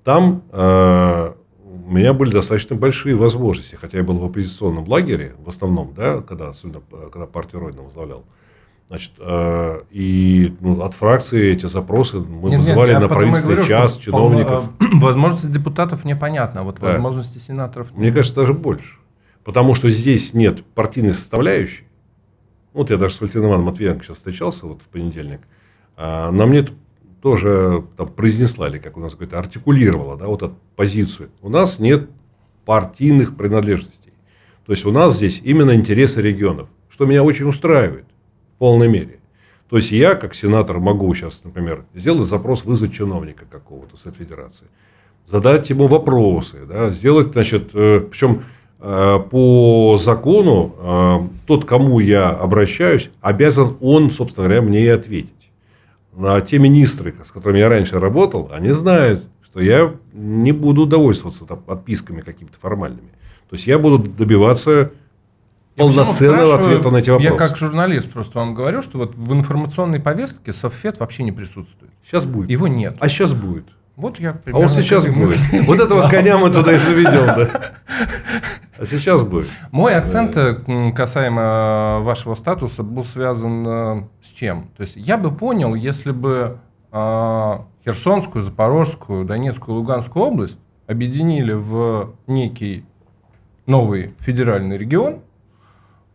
Там 0.06 0.44
э, 0.52 1.34
у 1.64 1.92
меня 1.92 2.14
были 2.14 2.32
достаточно 2.32 2.76
большие 2.76 3.16
возможности, 3.16 3.76
хотя 3.76 3.98
я 3.98 4.04
был 4.04 4.16
в 4.16 4.26
оппозиционном 4.26 4.88
лагере, 4.88 5.36
в 5.44 5.50
основном, 5.50 5.94
да, 5.94 6.22
когда, 6.22 6.50
особенно 6.50 6.82
когда 7.12 7.26
партию 7.26 7.62
Родина 7.62 7.84
возглавлял. 7.84 8.24
Значит, 8.94 9.14
э, 9.18 9.82
и 9.90 10.56
ну, 10.60 10.80
от 10.84 10.94
фракции 10.94 11.52
эти 11.52 11.66
запросы 11.66 12.20
мы 12.20 12.52
нет, 12.52 12.60
вызывали 12.60 12.92
нет, 12.92 13.00
на 13.02 13.08
правительственный 13.08 13.56
говорю, 13.56 13.68
час 13.68 13.98
чиновников. 13.98 14.66
Э, 14.80 14.86
возможности 15.00 15.48
депутатов 15.48 16.06
непонятно, 16.06 16.62
а 16.62 16.64
вот 16.64 16.78
да. 16.80 16.92
возможности 16.92 17.40
сенаторов. 17.40 17.92
Мне 17.96 18.12
кажется, 18.12 18.36
даже 18.36 18.54
больше. 18.54 18.98
Потому 19.44 19.74
что 19.74 19.90
здесь 19.90 20.36
нет 20.36 20.64
партийной 20.64 21.16
составляющей. 21.16 21.86
Вот 22.74 22.92
я 22.92 22.98
даже 22.98 23.16
с 23.16 23.22
Валентином 23.22 23.48
Ивановым 23.48 23.66
Матвиенко 23.72 24.06
сейчас 24.06 24.18
встречался 24.18 24.68
вот 24.68 24.84
в 24.84 24.88
понедельник. 24.90 25.42
Она 25.96 26.46
мне 26.46 26.68
тоже 27.20 27.86
там, 27.98 28.10
произнесла, 28.10 28.70
или 28.70 28.78
как 28.78 28.96
у 28.96 29.00
нас 29.00 29.16
говорит, 29.16 29.34
артикулировала 29.34 30.18
да, 30.18 30.28
вот 30.28 30.44
эту 30.44 30.56
позицию. 30.76 31.32
У 31.42 31.50
нас 31.50 31.80
нет 31.80 32.12
партийных 32.66 33.36
принадлежностей. 33.36 34.14
То 34.68 34.72
есть 34.72 34.86
у 34.86 34.92
нас 34.92 35.16
здесь 35.16 35.42
именно 35.44 35.74
интересы 35.74 36.22
регионов, 36.22 36.70
что 36.92 37.08
меня 37.08 37.24
очень 37.24 37.48
устраивает 37.48 38.06
полной 38.64 38.88
мере. 38.88 39.20
То 39.70 39.76
есть 39.76 39.92
я, 39.92 40.16
как 40.16 40.34
сенатор, 40.34 40.80
могу 40.80 41.14
сейчас, 41.14 41.42
например, 41.44 41.84
сделать 41.94 42.30
запрос, 42.30 42.64
вызвать 42.64 42.94
чиновника 42.94 43.44
какого-то 43.44 43.98
с 43.98 44.04
федерации, 44.18 44.68
задать 45.28 45.70
ему 45.70 45.88
вопросы, 45.88 46.60
да, 46.66 46.92
сделать, 46.92 47.34
значит, 47.34 47.72
э, 47.74 48.00
причем 48.10 48.44
э, 48.80 49.20
по 49.30 49.98
закону 50.00 50.76
э, 50.80 51.20
тот, 51.46 51.66
кому 51.66 52.00
я 52.00 52.30
обращаюсь, 52.30 53.10
обязан 53.20 53.76
он, 53.82 54.12
собственно 54.12 54.48
говоря, 54.48 54.62
мне 54.62 54.80
и 54.80 54.88
ответить. 54.88 55.52
А 56.18 56.40
те 56.40 56.58
министры, 56.58 57.14
с 57.28 57.32
которыми 57.32 57.60
я 57.60 57.68
раньше 57.68 58.00
работал, 58.00 58.50
они 58.54 58.72
знают, 58.72 59.26
что 59.44 59.60
я 59.60 59.94
не 60.14 60.54
буду 60.54 60.86
довольствоваться 60.86 61.44
там, 61.44 61.64
отписками 61.68 62.22
какими-то 62.22 62.58
формальными. 62.62 63.10
То 63.50 63.58
есть 63.58 63.68
я 63.68 63.78
буду 63.78 64.02
добиваться 64.18 64.94
полноценного 65.76 66.56
ответа 66.56 66.90
на 66.92 66.98
эти 66.98 67.10
вопросы. 67.10 67.32
Я 67.32 67.38
как 67.38 67.58
журналист 67.58 68.12
просто 68.12 68.40
вам 68.40 68.54
говорю, 68.54 68.82
что 68.82 68.98
вот 68.98 69.16
в 69.16 69.34
информационной 69.34 70.00
повестке 70.00 70.54
Софет 70.54 71.00
вообще 71.00 71.24
не 71.24 71.32
присутствует. 71.32 71.92
Сейчас 72.06 72.26
будет. 72.26 72.50
Его 72.50 72.68
нет. 72.68 72.98
А 73.00 73.10
сейчас 73.10 73.34
будет. 73.34 73.66
Вот 73.96 74.20
я 74.20 74.32
А 74.32 74.52
вот 74.52 74.74
сейчас 74.74 75.06
будет. 75.06 75.38
Вот 75.68 75.80
этого 75.80 76.08
коня 76.10 76.38
мы 76.38 76.50
туда 76.50 76.74
и 76.74 76.78
заведем, 76.78 77.26
да. 77.26 77.74
А 78.78 78.86
сейчас 78.88 79.24
будет. 79.24 79.48
Мой 79.72 79.96
акцент 79.96 80.36
э, 80.36 80.92
касаемо 80.96 82.00
вашего 82.02 82.34
статуса 82.34 82.82
был 82.82 83.06
связан 83.06 83.66
э, 83.68 84.04
с 84.22 84.32
чем? 84.32 84.70
То 84.76 84.82
есть 84.82 84.96
я 84.96 85.18
бы 85.18 85.32
понял, 85.32 85.76
если 85.76 86.12
бы 86.12 86.58
э, 86.92 87.58
Херсонскую, 87.86 88.42
Запорожскую, 88.44 89.26
Донецкую, 89.26 89.78
Луганскую 89.78 90.26
область 90.26 90.60
объединили 90.88 91.54
в 91.54 92.16
некий 92.26 92.86
новый 93.68 94.16
федеральный 94.20 94.78
регион, 94.78 95.20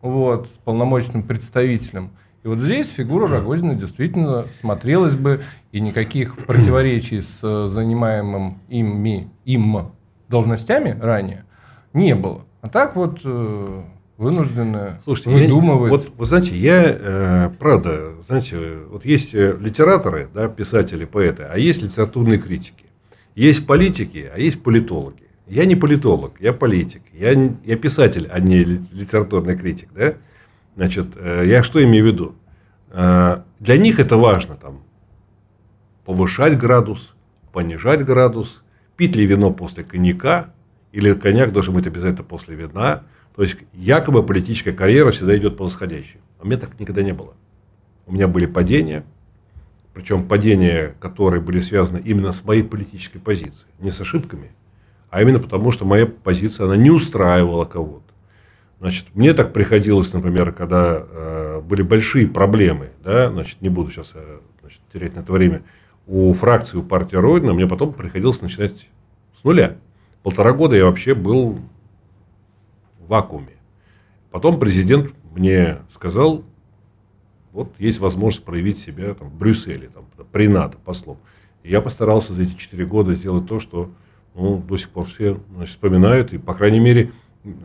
вот, 0.01 0.47
с 0.47 0.57
полномочным 0.63 1.23
представителем. 1.23 2.11
И 2.43 2.47
вот 2.47 2.59
здесь 2.59 2.89
фигура 2.89 3.27
Рогозина 3.27 3.75
действительно 3.75 4.45
смотрелась 4.59 5.15
бы, 5.15 5.43
и 5.71 5.79
никаких 5.79 6.37
противоречий 6.47 7.21
с 7.21 7.39
э, 7.43 7.67
занимаемым 7.67 8.59
ими, 8.69 9.29
им 9.45 9.91
должностями 10.29 10.97
ранее 10.99 11.45
не 11.93 12.15
было. 12.15 12.45
А 12.61 12.69
так 12.69 12.95
вот 12.95 13.21
э, 13.23 13.81
вынуждены 14.17 15.01
Слушайте, 15.03 15.29
выдумывать. 15.31 15.91
Я, 15.91 15.97
вот, 15.97 16.17
вы 16.17 16.25
знаете, 16.25 16.55
я, 16.55 16.83
э, 16.85 17.49
правда, 17.59 18.13
знаете, 18.27 18.77
вот 18.89 19.03
есть 19.05 19.33
литераторы, 19.33 20.29
да, 20.33 20.47
писатели, 20.47 21.05
поэты, 21.05 21.43
а 21.43 21.57
есть 21.57 21.81
литературные 21.81 22.37
критики. 22.37 22.85
Есть 23.35 23.65
политики, 23.65 24.29
а 24.33 24.39
есть 24.39 24.61
политологи. 24.61 25.28
Я 25.49 25.65
не 25.65 25.75
политолог, 25.75 26.39
я 26.39 26.53
политик, 26.53 27.01
я, 27.11 27.31
я 27.65 27.75
писатель, 27.75 28.29
а 28.31 28.39
не 28.39 28.63
литературный 28.63 29.57
критик. 29.57 29.89
Да? 29.93 30.13
Значит, 30.75 31.07
э, 31.15 31.43
я 31.47 31.63
что 31.63 31.83
имею 31.83 32.03
в 32.03 32.07
виду? 32.07 32.35
Э, 32.91 33.41
для 33.59 33.77
них 33.77 33.99
это 33.99 34.15
важно 34.15 34.55
там, 34.55 34.83
повышать 36.05 36.55
градус, 36.55 37.15
понижать 37.51 38.05
градус, 38.05 38.61
пить 38.95 39.15
ли 39.15 39.25
вино 39.25 39.51
после 39.51 39.83
коньяка, 39.83 40.53
или 40.91 41.13
коньяк 41.15 41.51
должен 41.51 41.73
быть 41.73 41.87
обязательно 41.87 42.23
после 42.23 42.55
вина. 42.55 43.03
То 43.35 43.41
есть, 43.41 43.57
якобы 43.73 44.23
политическая 44.23 44.73
карьера 44.73 45.09
всегда 45.09 45.35
идет 45.35 45.57
по 45.57 45.63
восходящей. 45.63 46.19
А 46.37 46.43
у 46.43 46.45
меня 46.45 46.57
так 46.57 46.79
никогда 46.79 47.01
не 47.01 47.13
было. 47.13 47.33
У 48.05 48.13
меня 48.13 48.27
были 48.27 48.45
падения, 48.45 49.03
причем 49.95 50.27
падения, 50.27 50.95
которые 50.99 51.41
были 51.41 51.59
связаны 51.59 52.01
именно 52.05 52.33
с 52.33 52.43
моей 52.43 52.63
политической 52.63 53.17
позицией, 53.17 53.67
не 53.79 53.89
с 53.89 53.99
ошибками, 53.99 54.51
а 55.09 55.21
именно 55.21 55.39
потому, 55.39 55.71
что 55.71 55.85
моя 55.85 56.05
позиция, 56.05 56.65
она 56.65 56.77
не 56.77 56.91
устраивала 56.91 57.65
кого-то. 57.65 58.03
Значит, 58.79 59.07
мне 59.13 59.33
так 59.33 59.51
приходилось, 59.51 60.13
например, 60.13 60.53
когда 60.53 61.03
э, 61.05 61.61
были 61.61 61.81
большие 61.81 62.27
проблемы, 62.27 62.91
да, 63.03 63.29
значит, 63.29 63.61
не 63.61 63.69
буду 63.69 63.91
сейчас 63.91 64.11
э, 64.13 64.39
значит, 64.61 64.79
терять 64.93 65.15
на 65.15 65.19
это 65.19 65.33
время, 65.33 65.63
у 66.07 66.33
фракции, 66.33 66.77
у 66.77 66.83
партии 66.83 67.15
Родина, 67.15 67.53
мне 67.53 67.67
потом 67.67 67.93
приходилось 67.93 68.41
начинать 68.41 68.87
с 69.39 69.43
нуля. 69.43 69.75
Полтора 70.23 70.53
года 70.53 70.75
я 70.75 70.85
вообще 70.85 71.13
был 71.13 71.59
в 72.99 73.07
вакууме. 73.07 73.57
Потом 74.31 74.59
президент 74.59 75.13
мне 75.33 75.79
сказал, 75.93 76.43
вот 77.51 77.73
есть 77.79 77.99
возможность 77.99 78.45
проявить 78.45 78.79
себя 78.79 79.13
там, 79.13 79.29
в 79.29 79.37
Брюсселе, 79.37 79.89
там, 79.89 80.05
при 80.31 80.47
НАТО, 80.47 80.77
послом. 80.83 81.17
И 81.63 81.71
я 81.71 81.81
постарался 81.81 82.33
за 82.33 82.43
эти 82.43 82.55
четыре 82.55 82.85
года 82.85 83.13
сделать 83.13 83.47
то, 83.47 83.59
что 83.59 83.91
ну, 84.35 84.57
до 84.57 84.77
сих 84.77 84.89
пор 84.89 85.05
все 85.05 85.37
значит, 85.55 85.71
вспоминают. 85.71 86.33
И, 86.33 86.37
по 86.37 86.53
крайней 86.53 86.79
мере, 86.79 87.11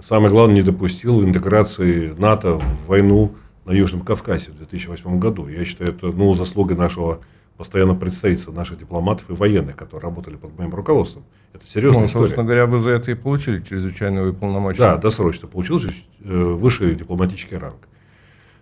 самое 0.03 0.31
главное, 0.31 0.57
не 0.57 0.63
допустил 0.63 1.23
интеграции 1.25 2.15
НАТО 2.19 2.59
в 2.59 2.87
войну 2.87 3.35
на 3.65 3.73
Южном 3.73 4.03
Кавказе 4.03 4.51
в 4.51 4.57
2008 4.59 5.19
году. 5.19 5.49
Я 5.49 5.65
считаю, 5.65 5.91
это 5.91 6.07
ну, 6.07 6.35
заслуга 6.35 6.75
нашего 6.75 7.21
постоянно 7.57 7.95
представительства, 7.95 8.53
наших 8.53 8.79
дипломатов 8.79 9.31
и 9.31 9.33
военных, 9.33 9.77
которые 9.77 10.09
работали 10.09 10.37
под 10.37 10.59
моим 10.59 10.71
руководством. 10.71 11.25
Это 11.53 11.67
серьезная 11.69 12.01
ну, 12.01 12.07
история. 12.07 12.25
Собственно 12.25 12.45
говоря, 12.45 12.67
вы 12.67 12.81
за 12.81 12.91
это 12.91 13.13
и 13.13 13.15
получили 13.15 13.63
чрезвычайного 13.63 14.33
полномочия. 14.33 14.81
Да, 14.81 14.97
досрочно 14.97 15.47
получился 15.47 15.89
э, 15.89 15.95
высший 16.25 16.95
дипломатический 16.97 17.57
ранг. 17.57 17.89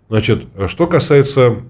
Значит, 0.09 0.47
что 0.69 0.87
касается 0.87 1.63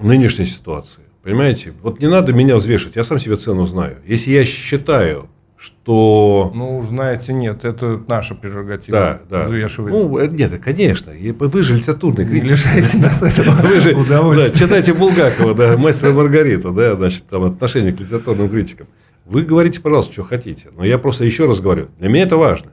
нынешней 0.00 0.46
ситуации. 0.46 1.02
Понимаете, 1.22 1.72
вот 1.82 2.00
не 2.00 2.08
надо 2.08 2.32
меня 2.32 2.56
взвешивать, 2.56 2.96
я 2.96 3.04
сам 3.04 3.18
себе 3.20 3.36
цену 3.36 3.64
знаю. 3.66 3.98
Если 4.06 4.32
я 4.32 4.44
считаю, 4.44 5.28
что... 5.56 6.50
Ну, 6.52 6.82
знаете, 6.82 7.32
нет, 7.32 7.64
это 7.64 8.02
наша 8.08 8.34
прерогатива. 8.34 8.98
Да, 8.98 9.20
да. 9.30 9.44
Взвешивать. 9.44 9.92
Ну, 9.92 10.18
э, 10.18 10.26
нет, 10.26 10.60
конечно. 10.60 11.12
Вы 11.12 11.62
же 11.62 11.76
литературный 11.76 12.26
критик. 12.26 12.42
Не 12.42 12.50
лишайте 12.50 12.98
нас 12.98 13.22
этого 13.38 13.54
вы 13.54 13.78
же, 13.78 13.94
удовольствия. 13.94 14.52
Да, 14.52 14.58
читайте 14.58 14.94
Булгакова, 14.94 15.54
да, 15.54 15.76
мастера 15.76 16.10
Маргарита, 16.10 16.70
да, 16.70 16.96
значит, 16.96 17.28
там 17.28 17.44
отношение 17.44 17.92
к 17.92 18.00
литературным 18.00 18.50
критикам. 18.50 18.88
Вы 19.24 19.42
говорите, 19.42 19.80
пожалуйста, 19.80 20.12
что 20.12 20.24
хотите. 20.24 20.70
Но 20.76 20.84
я 20.84 20.98
просто 20.98 21.24
еще 21.24 21.46
раз 21.46 21.60
говорю, 21.60 21.88
для 22.00 22.08
меня 22.08 22.24
это 22.24 22.36
важно. 22.36 22.72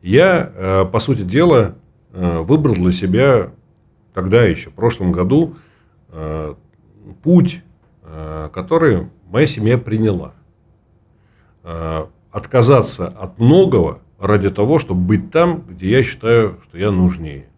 Я, 0.00 0.50
э, 0.54 0.84
по 0.90 1.00
сути 1.00 1.20
дела, 1.20 1.74
э, 2.14 2.38
выбрал 2.38 2.76
для 2.76 2.92
себя 2.92 3.50
тогда 4.14 4.44
еще, 4.44 4.70
в 4.70 4.74
прошлом 4.74 5.12
году, 5.12 5.56
путь, 7.24 7.64
который 8.52 9.08
моя 9.30 9.46
семья 9.46 9.78
приняла 9.78 10.32
отказаться 12.30 13.06
от 13.08 13.38
многого 13.38 14.00
ради 14.18 14.50
того, 14.50 14.78
чтобы 14.78 15.00
быть 15.00 15.30
там, 15.30 15.62
где 15.68 15.90
я 15.90 16.02
считаю, 16.02 16.58
что 16.68 16.78
я 16.78 16.90
нужнее, 16.90 17.48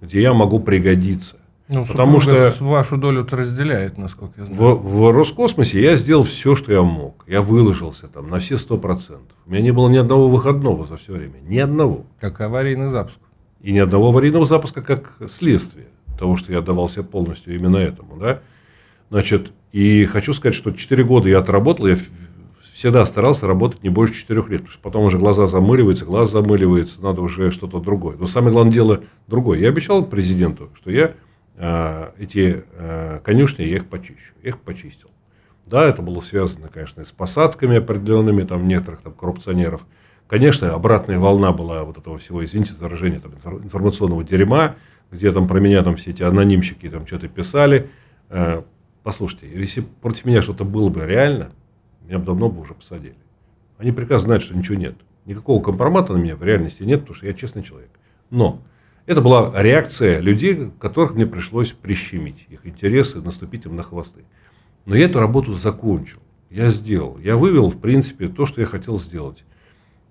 где 0.00 0.20
я 0.22 0.34
могу 0.34 0.60
пригодиться. 0.60 1.36
Ну, 1.68 1.84
Потому 1.84 2.20
что 2.20 2.52
вашу 2.60 2.96
долю 2.96 3.26
разделяет, 3.28 3.98
насколько 3.98 4.40
я 4.40 4.46
знаю. 4.46 4.76
В, 4.76 4.98
в 4.98 5.10
Роскосмосе 5.10 5.82
я 5.82 5.96
сделал 5.96 6.22
все, 6.22 6.54
что 6.54 6.72
я 6.72 6.82
мог. 6.82 7.24
Я 7.26 7.42
выложился 7.42 8.06
там 8.06 8.30
на 8.30 8.38
все 8.38 8.56
сто 8.56 8.78
процентов. 8.78 9.36
У 9.46 9.50
меня 9.50 9.62
не 9.62 9.72
было 9.72 9.88
ни 9.88 9.96
одного 9.96 10.28
выходного 10.28 10.86
за 10.86 10.96
все 10.96 11.14
время. 11.14 11.40
Ни 11.42 11.58
одного. 11.58 12.06
Как 12.20 12.40
аварийный 12.40 12.90
запуск. 12.90 13.18
И 13.62 13.72
ни 13.72 13.78
одного 13.78 14.08
аварийного 14.08 14.46
запуска 14.46 14.80
как 14.80 15.16
следствие 15.28 15.88
того, 16.16 16.36
что 16.36 16.52
я 16.52 16.58
отдавал 16.58 16.88
полностью 17.10 17.56
именно 17.56 17.78
этому. 17.78 18.16
Да? 18.16 18.40
Значит, 19.10 19.52
и 19.72 20.04
хочу 20.04 20.32
сказать, 20.32 20.54
что 20.54 20.72
4 20.72 21.04
года 21.04 21.28
я 21.28 21.38
отработал, 21.38 21.86
я 21.86 21.96
всегда 22.72 23.06
старался 23.06 23.46
работать 23.46 23.82
не 23.82 23.88
больше 23.88 24.14
четырех 24.14 24.48
лет, 24.50 24.60
потому 24.60 24.72
что 24.72 24.82
потом 24.82 25.04
уже 25.04 25.18
глаза 25.18 25.46
замыливаются, 25.46 26.04
глаз 26.04 26.30
замыливается, 26.30 27.00
надо 27.00 27.22
уже 27.22 27.50
что-то 27.50 27.80
другое. 27.80 28.16
Но 28.18 28.26
самое 28.26 28.52
главное 28.52 28.72
дело 28.72 29.00
другое. 29.28 29.60
Я 29.60 29.68
обещал 29.68 30.04
президенту, 30.04 30.70
что 30.76 30.90
я 30.90 31.14
э, 31.56 32.10
эти 32.18 32.64
э, 32.72 33.20
конюшни, 33.24 33.62
я 33.62 33.76
их 33.76 33.86
почищу. 33.86 34.34
Я 34.42 34.50
их 34.50 34.60
почистил. 34.60 35.10
Да, 35.64 35.84
это 35.88 36.02
было 36.02 36.20
связано, 36.20 36.68
конечно, 36.68 37.04
с 37.04 37.10
посадками 37.10 37.78
определенными, 37.78 38.44
там, 38.44 38.68
некоторых 38.68 39.00
там, 39.00 39.14
коррупционеров. 39.14 39.86
Конечно, 40.28 40.72
обратная 40.72 41.18
волна 41.18 41.52
была 41.52 41.82
вот 41.84 41.98
этого 41.98 42.18
всего, 42.18 42.44
извините 42.44 42.74
за 42.74 42.84
выражение, 42.84 43.20
там, 43.20 43.32
информационного 43.62 44.22
дерьма, 44.22 44.76
где 45.10 45.32
там 45.32 45.48
про 45.48 45.60
меня 45.60 45.82
там 45.82 45.96
все 45.96 46.10
эти 46.10 46.22
анонимщики 46.22 46.88
там 46.88 47.06
что-то 47.06 47.28
писали. 47.28 47.90
Э, 48.28 48.62
послушайте, 49.06 49.48
если 49.54 49.82
против 49.82 50.24
меня 50.24 50.42
что-то 50.42 50.64
было 50.64 50.88
бы 50.88 51.06
реально, 51.06 51.52
меня 52.02 52.18
бы 52.18 52.24
давно 52.24 52.50
бы 52.50 52.62
уже 52.62 52.74
посадили. 52.74 53.14
Они 53.78 53.92
прекрасно 53.92 54.26
знают, 54.26 54.42
что 54.42 54.56
ничего 54.56 54.76
нет. 54.76 54.96
Никакого 55.26 55.62
компромата 55.62 56.12
на 56.12 56.16
меня 56.16 56.34
в 56.34 56.42
реальности 56.42 56.82
нет, 56.82 57.02
потому 57.02 57.14
что 57.14 57.26
я 57.26 57.32
честный 57.32 57.62
человек. 57.62 57.90
Но 58.30 58.60
это 59.06 59.20
была 59.20 59.52
реакция 59.62 60.18
людей, 60.18 60.72
которых 60.80 61.14
мне 61.14 61.24
пришлось 61.24 61.70
прищемить. 61.70 62.46
Их 62.48 62.66
интересы, 62.66 63.20
наступить 63.20 63.64
им 63.64 63.76
на 63.76 63.84
хвосты. 63.84 64.24
Но 64.86 64.96
я 64.96 65.04
эту 65.04 65.20
работу 65.20 65.54
закончил. 65.54 66.18
Я 66.50 66.70
сделал. 66.70 67.16
Я 67.20 67.36
вывел, 67.36 67.70
в 67.70 67.78
принципе, 67.78 68.26
то, 68.26 68.44
что 68.44 68.60
я 68.60 68.66
хотел 68.66 68.98
сделать. 68.98 69.44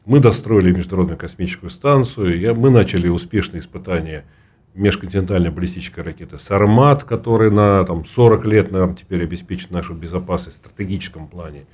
Мы 0.05 0.21
достроили 0.21 0.71
Международную 0.71 1.17
космическую 1.17 1.69
станцию. 1.69 2.39
Я, 2.39 2.53
мы 2.53 2.69
начали 2.69 3.09
успешные 3.09 3.59
испытания 3.59 4.23
межконтинентальной 4.75 5.49
баллистической 5.49 6.03
ракеты 6.03 6.37
«Сармат», 6.37 7.03
который 7.03 7.49
на 7.49 7.83
там, 7.85 8.05
40 8.05 8.45
лет, 8.45 8.71
наверное, 8.71 8.95
теперь 8.95 9.23
обеспечит 9.23 9.71
нашу 9.71 9.93
безопасность 9.93 10.57
в 10.57 10.59
стратегическом 10.59 11.27
плане. 11.27 11.65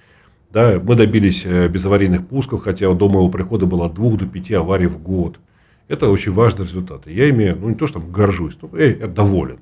Да, 0.52 0.80
мы 0.84 0.96
добились 0.96 1.44
э, 1.46 1.68
безаварийных 1.68 2.28
пусков, 2.28 2.64
хотя 2.64 2.94
до 2.94 3.10
моего 3.10 3.30
прихода 3.30 3.66
было 3.66 3.88
от 3.88 3.96
2 3.96 4.18
до 4.18 4.28
5 4.28 4.52
аварий 4.52 4.88
в 4.88 5.02
год. 5.02 5.40
Это 5.88 6.10
очень 6.10 6.32
важный 6.32 6.66
результат. 6.66 7.08
Я 7.08 7.28
ими, 7.28 7.56
ну 7.58 7.70
не 7.70 7.76
то, 7.76 7.88
что 7.88 8.00
там 8.00 8.12
горжусь, 8.12 8.58
но 8.62 8.78
я, 8.78 8.96
я 8.96 9.08
доволен. 9.08 9.60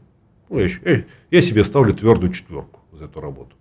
Ну, 0.50 0.60
я, 0.60 0.68
я, 0.84 1.04
я 1.32 1.42
себе 1.42 1.64
ставлю 1.64 1.94
твердую 1.94 2.34
четверку 2.34 2.82
за 2.92 3.06
эту 3.06 3.22
работу. 3.22 3.56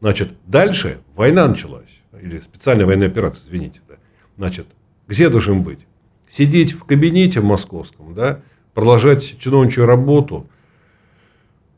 Значит, 0.00 0.32
дальше 0.46 0.98
война 1.14 1.48
началась. 1.48 1.88
Или 2.20 2.40
специальная 2.40 2.84
военная 2.84 3.06
операция, 3.06 3.44
извините. 3.44 3.80
Да. 3.88 3.94
Значит, 4.36 4.66
где 5.08 5.28
должен 5.30 5.62
быть? 5.62 5.80
Сидеть 6.28 6.72
в 6.72 6.84
кабинете 6.84 7.40
московском, 7.40 8.14
да, 8.14 8.40
продолжать 8.74 9.38
чиновничью 9.38 9.86
работу. 9.86 10.46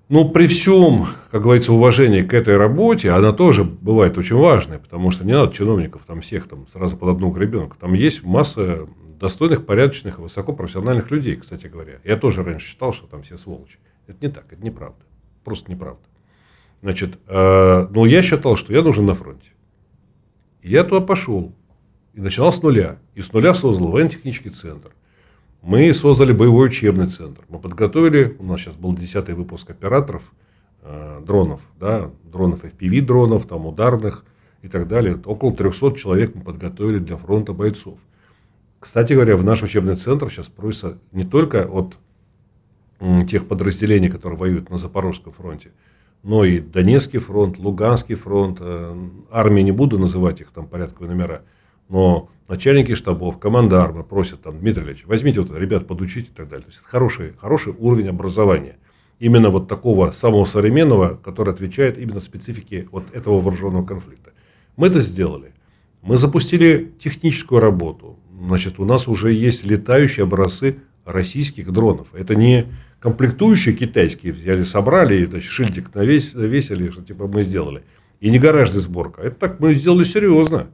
Ну, 0.08 0.28
при 0.28 0.46
всем, 0.46 1.06
как 1.30 1.42
говорится, 1.42 1.72
уважении 1.72 2.22
к 2.22 2.34
этой 2.34 2.56
работе, 2.56 3.10
она 3.10 3.32
тоже 3.32 3.64
бывает 3.64 4.18
очень 4.18 4.36
важной, 4.36 4.78
потому 4.78 5.10
что 5.10 5.24
не 5.24 5.32
надо 5.32 5.52
чиновников 5.52 6.02
там 6.06 6.20
всех 6.20 6.46
там 6.46 6.66
сразу 6.68 6.96
под 6.96 7.16
одну 7.16 7.30
гребенку. 7.30 7.76
Там 7.80 7.94
есть 7.94 8.22
масса 8.22 8.86
достойных, 9.18 9.64
порядочных 9.64 10.18
и 10.18 10.22
высокопрофессиональных 10.22 11.10
людей, 11.10 11.36
кстати 11.36 11.66
говоря. 11.66 12.00
Я 12.04 12.16
тоже 12.16 12.42
раньше 12.42 12.66
считал, 12.66 12.92
что 12.92 13.06
там 13.06 13.22
все 13.22 13.38
сволочи. 13.38 13.78
Это 14.06 14.18
не 14.26 14.30
так, 14.30 14.52
это 14.52 14.62
неправда. 14.62 15.02
Просто 15.42 15.70
неправда. 15.70 16.02
Значит, 16.82 17.18
э, 17.26 17.88
ну, 17.90 18.04
я 18.04 18.22
считал, 18.22 18.56
что 18.56 18.72
я 18.74 18.82
нужен 18.82 19.06
на 19.06 19.14
фронте. 19.14 19.50
Я 20.62 20.84
туда 20.84 21.00
пошел. 21.00 21.54
И 22.12 22.20
начинал 22.20 22.52
с 22.52 22.60
нуля. 22.62 22.98
И 23.14 23.22
с 23.22 23.32
нуля 23.32 23.54
создал 23.54 23.88
военно-технический 23.88 24.50
центр. 24.50 24.90
Мы 25.64 25.94
создали 25.94 26.32
боевой 26.32 26.68
учебный 26.68 27.08
центр. 27.08 27.42
Мы 27.48 27.58
подготовили, 27.58 28.36
у 28.38 28.44
нас 28.44 28.60
сейчас 28.60 28.76
был 28.76 28.94
10 28.94 29.30
выпуск 29.30 29.70
операторов 29.70 30.30
э, 30.82 31.22
дронов, 31.26 31.62
да, 31.80 32.10
дронов 32.22 32.64
FPV 32.64 33.00
дронов, 33.00 33.46
там 33.46 33.64
ударных 33.64 34.26
и 34.60 34.68
так 34.68 34.86
далее. 34.86 35.18
Около 35.24 35.54
300 35.54 35.92
человек 35.92 36.34
мы 36.34 36.42
подготовили 36.42 36.98
для 36.98 37.16
фронта 37.16 37.54
бойцов. 37.54 37.98
Кстати 38.78 39.14
говоря, 39.14 39.38
в 39.38 39.44
наш 39.44 39.62
учебный 39.62 39.96
центр 39.96 40.30
сейчас 40.30 40.48
просится 40.48 40.98
не 41.12 41.24
только 41.24 41.66
от 41.66 41.96
тех 43.26 43.48
подразделений, 43.48 44.10
которые 44.10 44.38
воюют 44.38 44.68
на 44.68 44.76
Запорожском 44.76 45.32
фронте, 45.32 45.72
но 46.22 46.44
и 46.44 46.60
Донецкий 46.60 47.20
фронт, 47.20 47.56
Луганский 47.56 48.16
фронт, 48.16 48.58
э, 48.60 49.08
армии 49.30 49.62
не 49.62 49.72
буду 49.72 49.98
называть 49.98 50.42
их 50.42 50.50
там 50.50 50.66
порядковые 50.66 51.14
номера, 51.14 51.40
но 51.88 52.28
начальники 52.48 52.94
штабов, 52.94 53.38
командармы 53.38 54.04
просят 54.04 54.42
там, 54.42 54.58
Дмитрий 54.58 54.84
Ильич, 54.84 55.04
возьмите 55.06 55.40
вот 55.40 55.58
ребят, 55.58 55.86
подучите 55.86 56.28
и 56.28 56.34
так 56.34 56.48
далее. 56.48 56.64
То 56.64 56.70
есть, 56.70 56.80
хороший, 56.84 57.34
хороший 57.38 57.74
уровень 57.78 58.08
образования. 58.08 58.76
Именно 59.20 59.50
вот 59.50 59.68
такого 59.68 60.10
самого 60.10 60.44
современного, 60.44 61.14
который 61.22 61.54
отвечает 61.54 61.98
именно 61.98 62.20
специфике 62.20 62.88
вот 62.90 63.04
этого 63.12 63.40
вооруженного 63.40 63.84
конфликта. 63.84 64.32
Мы 64.76 64.88
это 64.88 65.00
сделали. 65.00 65.52
Мы 66.02 66.18
запустили 66.18 66.92
техническую 66.98 67.60
работу. 67.60 68.18
Значит, 68.46 68.78
у 68.78 68.84
нас 68.84 69.08
уже 69.08 69.32
есть 69.32 69.64
летающие 69.64 70.24
образцы 70.24 70.76
российских 71.04 71.72
дронов. 71.72 72.08
Это 72.12 72.34
не 72.34 72.66
комплектующие 73.00 73.74
китайские 73.74 74.32
взяли, 74.32 74.64
собрали, 74.64 75.24
значит, 75.26 75.50
шильдик 75.50 75.94
навесили, 75.94 76.90
что 76.90 77.02
типа 77.02 77.26
мы 77.26 77.42
сделали. 77.42 77.82
И 78.20 78.30
не 78.30 78.38
гаражная 78.38 78.80
сборка. 78.80 79.22
Это 79.22 79.36
так 79.36 79.60
мы 79.60 79.74
сделали 79.74 80.04
серьезно. 80.04 80.68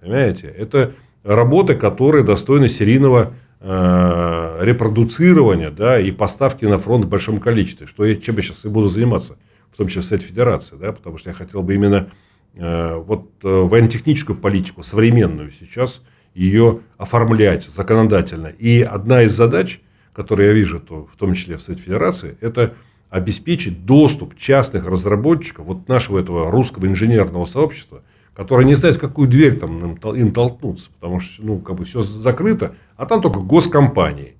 Понимаете? 0.00 0.48
Это 0.48 0.94
работы, 1.24 1.74
которые 1.74 2.22
достойны 2.22 2.68
серийного 2.68 3.32
э, 3.60 4.58
репродуцирования 4.60 5.70
да, 5.70 5.98
и 5.98 6.12
поставки 6.12 6.64
на 6.66 6.78
фронт 6.78 7.06
в 7.06 7.08
большом 7.08 7.40
количестве. 7.40 7.86
Что 7.86 8.04
я, 8.04 8.16
чем 8.16 8.36
я 8.36 8.42
сейчас 8.42 8.64
и 8.64 8.68
буду 8.68 8.88
заниматься, 8.90 9.36
в 9.72 9.76
том 9.76 9.88
числе 9.88 10.02
с 10.02 10.12
этой 10.12 10.24
федерацией. 10.24 10.80
Да, 10.80 10.92
потому 10.92 11.18
что 11.18 11.30
я 11.30 11.34
хотел 11.34 11.62
бы 11.62 11.74
именно 11.74 12.10
э, 12.54 12.94
вот, 12.96 13.30
э, 13.42 13.48
военно-техническую 13.48 14.36
политику, 14.36 14.82
современную 14.82 15.50
сейчас, 15.58 16.02
ее 16.34 16.80
оформлять 16.98 17.66
законодательно. 17.68 18.48
И 18.48 18.82
одна 18.82 19.22
из 19.22 19.32
задач, 19.32 19.80
которые 20.12 20.48
я 20.48 20.54
вижу, 20.54 20.78
то, 20.78 21.08
в 21.10 21.16
том 21.16 21.34
числе 21.34 21.56
в 21.56 21.62
Совете 21.62 21.84
Федерации, 21.84 22.36
это 22.40 22.74
обеспечить 23.08 23.86
доступ 23.86 24.36
частных 24.36 24.86
разработчиков, 24.86 25.64
вот 25.66 25.88
нашего 25.88 26.18
этого 26.18 26.50
русского 26.50 26.86
инженерного 26.86 27.46
сообщества– 27.46 28.02
которые 28.34 28.66
не 28.66 28.74
знают, 28.74 28.96
в 28.96 29.00
какую 29.00 29.28
дверь 29.28 29.58
там 29.58 29.96
им 29.96 30.32
толкнуться, 30.32 30.90
потому 30.98 31.20
что 31.20 31.42
ну, 31.42 31.58
как 31.58 31.76
бы 31.76 31.84
все 31.84 32.02
закрыто, 32.02 32.74
а 32.96 33.06
там 33.06 33.22
только 33.22 33.40
госкомпании. 33.40 34.36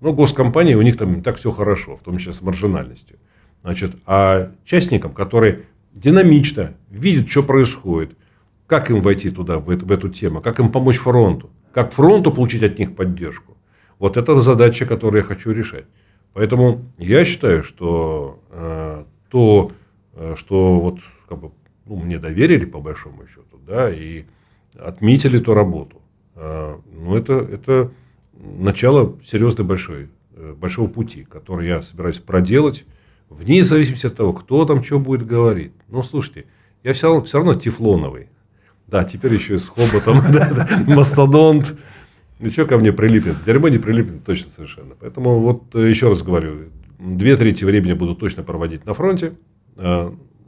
Ну, 0.00 0.12
госкомпании 0.12 0.74
у 0.74 0.82
них 0.82 0.96
там 0.96 1.14
не 1.14 1.22
так 1.22 1.36
все 1.36 1.50
хорошо, 1.50 1.96
в 1.96 2.00
том 2.00 2.18
числе 2.18 2.32
с 2.32 2.42
маржинальностью. 2.42 3.18
Значит, 3.62 3.96
а 4.04 4.52
частникам, 4.64 5.12
которые 5.12 5.62
динамично 5.94 6.74
видят, 6.90 7.28
что 7.28 7.42
происходит, 7.42 8.16
как 8.66 8.90
им 8.90 9.00
войти 9.00 9.30
туда, 9.30 9.58
в 9.58 9.70
эту, 9.70 9.86
в 9.86 9.92
эту 9.92 10.08
тему, 10.08 10.40
как 10.40 10.58
им 10.60 10.70
помочь 10.70 10.98
фронту, 10.98 11.50
как 11.72 11.92
фронту 11.92 12.32
получить 12.32 12.62
от 12.62 12.78
них 12.78 12.94
поддержку. 12.94 13.56
Вот 13.98 14.16
это 14.16 14.40
задача, 14.40 14.86
которую 14.86 15.22
я 15.22 15.26
хочу 15.26 15.52
решать. 15.52 15.86
Поэтому 16.34 16.84
я 16.98 17.24
считаю, 17.24 17.64
что 17.64 18.42
э, 18.50 19.04
то, 19.30 19.72
э, 20.14 20.34
что 20.36 20.80
вот 20.80 20.98
как 21.28 21.38
бы 21.38 21.50
ну, 21.86 21.96
мне 21.96 22.18
доверили 22.18 22.64
по 22.64 22.80
большому 22.80 23.26
счету, 23.26 23.58
да, 23.66 23.92
и 23.92 24.24
отметили 24.78 25.40
эту 25.40 25.54
работу. 25.54 26.02
А, 26.34 26.80
ну, 26.92 27.16
это, 27.16 27.34
это 27.34 27.90
начало 28.34 29.16
серьезной 29.24 29.66
большой, 29.66 30.08
э, 30.34 30.54
большого 30.58 30.88
пути, 30.88 31.24
который 31.24 31.68
я 31.68 31.82
собираюсь 31.82 32.18
проделать, 32.18 32.84
вне 33.28 33.64
зависимости 33.64 34.06
от 34.06 34.16
того, 34.16 34.32
кто 34.32 34.64
там 34.64 34.82
что 34.82 34.98
будет 34.98 35.26
говорить. 35.26 35.72
Ну, 35.88 36.02
слушайте, 36.02 36.46
я 36.82 36.92
все 36.92 37.06
равно, 37.06 37.22
все 37.22 37.38
равно 37.38 37.54
тефлоновый. 37.54 38.28
Да, 38.86 39.04
теперь 39.04 39.34
еще 39.34 39.56
и 39.56 39.58
с 39.58 39.68
хоботом, 39.68 40.20
мастодонт. 40.86 41.76
Ну, 42.38 42.50
что 42.50 42.66
ко 42.66 42.78
мне 42.78 42.92
прилипнет? 42.92 43.36
Дерьмо 43.44 43.68
не 43.68 43.78
прилипнет 43.78 44.24
точно 44.24 44.50
совершенно. 44.50 44.94
Поэтому 45.00 45.40
вот 45.40 45.74
э, 45.74 45.88
еще 45.88 46.08
раз 46.08 46.22
говорю, 46.22 46.68
две 46.98 47.36
трети 47.36 47.64
времени 47.64 47.94
буду 47.94 48.14
точно 48.14 48.42
проводить 48.42 48.84
на 48.84 48.94
фронте. 48.94 49.34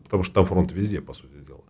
Потому 0.08 0.22
что 0.22 0.34
там 0.34 0.46
фронт 0.46 0.72
везде, 0.72 1.00
по 1.00 1.12
сути 1.12 1.34
дела. 1.46 1.60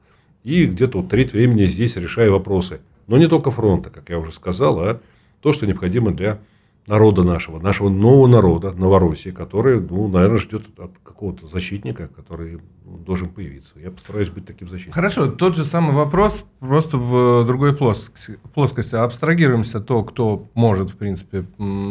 И 0.45 0.67
где-то 0.67 1.01
вот 1.01 1.11
треть 1.11 1.33
времени 1.33 1.65
здесь 1.65 1.97
решаю 1.97 2.33
вопросы. 2.33 2.81
Но 3.09 3.19
не 3.19 3.27
только 3.27 3.51
фронта, 3.51 3.91
как 3.91 4.09
я 4.11 4.19
уже 4.19 4.33
сказал, 4.33 4.79
а 4.81 5.01
то, 5.41 5.53
что 5.53 5.67
необходимо 5.67 6.13
для 6.13 6.39
народа 6.87 7.23
нашего, 7.23 7.59
нашего 7.59 7.91
нового 7.91 8.27
народа, 8.27 8.73
Новороссии, 8.73 9.31
который, 9.31 9.81
ну, 9.81 10.09
наверное, 10.09 10.39
ждет 10.39 10.67
от 10.79 10.93
какого-то 11.03 11.47
защитника, 11.47 12.09
который 12.09 12.61
должен 12.85 13.29
появиться. 13.29 13.73
Я 13.77 13.91
постараюсь 13.91 14.31
быть 14.31 14.47
таким 14.47 14.69
защитником. 14.69 14.95
Хорошо, 14.95 15.27
тот 15.27 15.55
же 15.55 15.65
самый 15.65 15.95
вопрос, 15.95 16.45
просто 16.61 16.97
в 16.97 17.45
другой 17.45 17.77
плоскости. 17.77 18.39
плоскости. 18.55 18.95
Абстрагируемся 18.95 19.81
то, 19.81 20.03
кто 20.03 20.47
может, 20.55 20.91
в 20.91 20.97
принципе, 20.97 21.45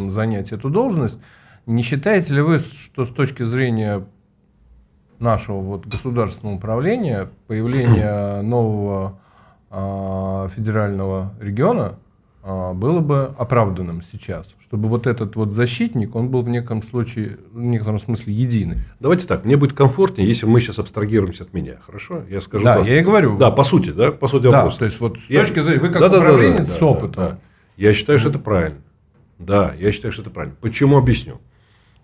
занять 0.09 0.51
эту 0.51 0.69
должность. 0.69 1.19
Не 1.67 1.83
считаете 1.83 2.33
ли 2.33 2.41
вы, 2.41 2.59
что 2.59 3.05
с 3.05 3.09
точки 3.09 3.43
зрения 3.43 4.07
нашего 5.19 5.59
вот 5.59 5.85
государственного 5.85 6.55
управления, 6.55 7.29
появление 7.47 8.41
нового 8.43 9.19
э, 9.71 10.49
федерального 10.55 11.33
региона 11.39 11.95
э, 12.43 12.73
было 12.73 12.99
бы 12.99 13.33
оправданным 13.37 14.01
сейчас, 14.01 14.55
чтобы 14.59 14.89
вот 14.89 15.07
этот 15.07 15.35
вот 15.35 15.51
защитник, 15.51 16.15
он 16.15 16.29
был 16.29 16.41
в 16.41 16.49
неком 16.49 16.83
случае, 16.83 17.37
в 17.51 17.61
некотором 17.61 17.99
смысле 17.99 18.33
единый. 18.33 18.77
Давайте 18.99 19.27
так, 19.27 19.45
мне 19.45 19.57
будет 19.57 19.73
комфортнее, 19.73 20.27
если 20.27 20.45
мы 20.45 20.61
сейчас 20.61 20.79
абстрагируемся 20.79 21.43
от 21.43 21.53
меня, 21.53 21.77
хорошо? 21.85 22.23
Я 22.29 22.41
скажу. 22.41 22.63
Да, 22.63 22.79
по... 22.79 22.85
я 22.85 22.99
и 22.99 23.03
говорю. 23.03 23.37
Да, 23.37 23.51
по 23.51 23.63
сути, 23.63 23.89
да, 23.89 24.11
по 24.11 24.27
сути 24.27 24.43
да, 24.43 24.51
вопроса. 24.51 24.79
то 24.79 24.85
есть 24.85 24.99
вот 24.99 25.19
с 25.19 25.29
я... 25.29 25.41
точки 25.41 25.59
зрения, 25.59 25.81
вы 25.81 25.89
как 25.89 26.01
да, 26.01 26.17
управленец 26.17 26.59
да, 26.59 26.63
да, 26.63 26.69
да, 26.69 26.77
с 26.77 26.81
опытом. 26.81 27.23
Да, 27.23 27.29
да. 27.29 27.39
Я 27.77 27.93
считаю, 27.93 28.19
что 28.19 28.29
это 28.29 28.39
правильно. 28.39 28.81
Да, 29.39 29.73
я 29.79 29.91
считаю, 29.91 30.11
что 30.11 30.23
это 30.23 30.31
правильно. 30.31 30.55
Почему 30.59 30.97
объясню? 30.97 31.39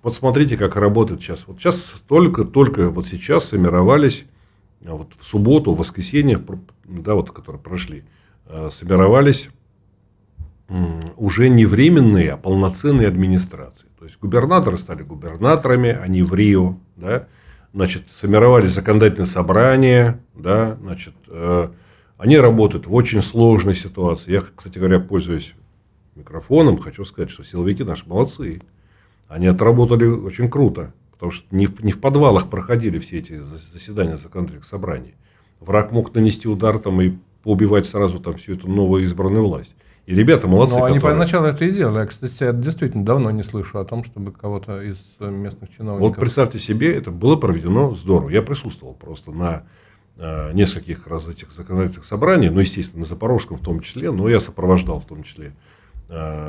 Вот 0.04 0.16
смотрите, 0.16 0.58
как 0.58 0.76
работает 0.76 1.22
сейчас. 1.22 1.48
Вот 1.48 1.60
сейчас 1.60 1.96
только, 2.08 2.44
только 2.44 2.90
вот 2.90 3.08
сейчас 3.08 3.46
сформировались, 3.46 4.26
а 4.86 4.96
вот 4.96 5.14
в 5.18 5.26
субботу, 5.26 5.74
в 5.74 5.78
воскресенье, 5.78 6.44
да, 6.84 7.16
вот, 7.16 7.32
которые 7.32 7.62
прошли, 7.62 8.04
э, 8.46 8.70
сформировались 8.72 9.50
уже 11.18 11.50
не 11.50 11.66
временные, 11.66 12.32
а 12.32 12.38
полноценные 12.38 13.08
администрации. 13.08 13.88
То 14.00 14.06
есть 14.06 14.18
губернаторы 14.20 14.78
стали 14.78 15.04
губернаторами, 15.04 15.90
они 15.90 16.24
в 16.24 16.34
Рио, 16.34 16.78
да, 16.96 17.28
значит, 17.74 18.04
сформировались 18.12 18.74
законодательные 18.74 19.28
собрания, 19.28 20.20
да, 20.34 20.78
значит, 20.82 21.14
э, 21.28 21.70
они 22.18 22.38
работают 22.38 22.88
в 22.88 22.94
очень 22.94 23.22
сложной 23.22 23.76
ситуации. 23.76 24.32
Я, 24.32 24.44
кстати 24.56 24.78
говоря, 24.78 25.00
пользуюсь 25.00 25.54
микрофоном, 26.16 26.78
хочу 26.78 27.06
сказать, 27.06 27.30
что 27.30 27.44
силовики 27.44 27.84
наши 27.84 28.08
молодцы. 28.08 28.62
Они 29.28 29.48
отработали 29.48 30.06
очень 30.06 30.50
круто, 30.50 30.94
потому 31.12 31.32
что 31.32 31.46
не 31.56 31.68
в, 31.68 31.84
не 31.84 31.92
в 31.92 32.00
подвалах 32.00 32.50
проходили 32.50 33.00
все 33.00 33.20
эти 33.20 33.42
заседания 33.74 34.18
законодательных 34.18 34.66
собраний. 34.66 35.16
Враг 35.60 35.92
мог 35.92 36.14
нанести 36.14 36.48
удар 36.48 36.78
там 36.80 37.02
и 37.02 37.14
поубивать 37.44 37.86
сразу 37.86 38.20
там 38.20 38.36
всю 38.36 38.56
эту 38.56 38.70
новую 38.70 39.04
избранную 39.06 39.46
власть. 39.46 39.74
И 40.06 40.14
ребята 40.14 40.48
молодцы. 40.48 40.78
Ну, 40.78 40.84
они 40.84 41.00
поначалу 41.00 41.48
это 41.48 41.64
и 41.64 41.72
делали. 41.72 42.00
Я, 42.00 42.06
кстати, 42.06 42.44
я 42.44 42.52
действительно 42.52 43.06
давно 43.06 43.32
не 43.32 43.44
слышу 43.44 43.80
о 43.80 43.86
том, 43.86 44.04
чтобы 44.04 44.34
кого-то 44.34 44.82
из 44.82 44.98
местных 45.20 45.70
чиновников... 45.70 46.10
Вот 46.10 46.20
представьте 46.20 46.60
себе, 46.60 46.94
это 46.94 47.10
было 47.10 47.38
проведено 47.38 47.96
здорово. 47.96 48.30
Я 48.30 48.42
присутствовал 48.42 48.94
просто 48.94 49.32
на 49.32 49.64
э, 50.18 50.52
нескольких 50.54 51.08
раз 51.08 51.28
этих 51.30 51.54
законодательных 51.54 52.06
собраний, 52.06 52.50
ну, 52.50 52.60
естественно, 52.60 53.02
на 53.02 53.06
Запорожском 53.06 53.58
в 53.58 53.62
том 53.62 53.80
числе, 53.80 54.12
но 54.12 54.28
я 54.28 54.42
сопровождал 54.42 55.00
в 55.00 55.06
том 55.06 55.24
числе 55.24 55.48
э, 55.48 55.52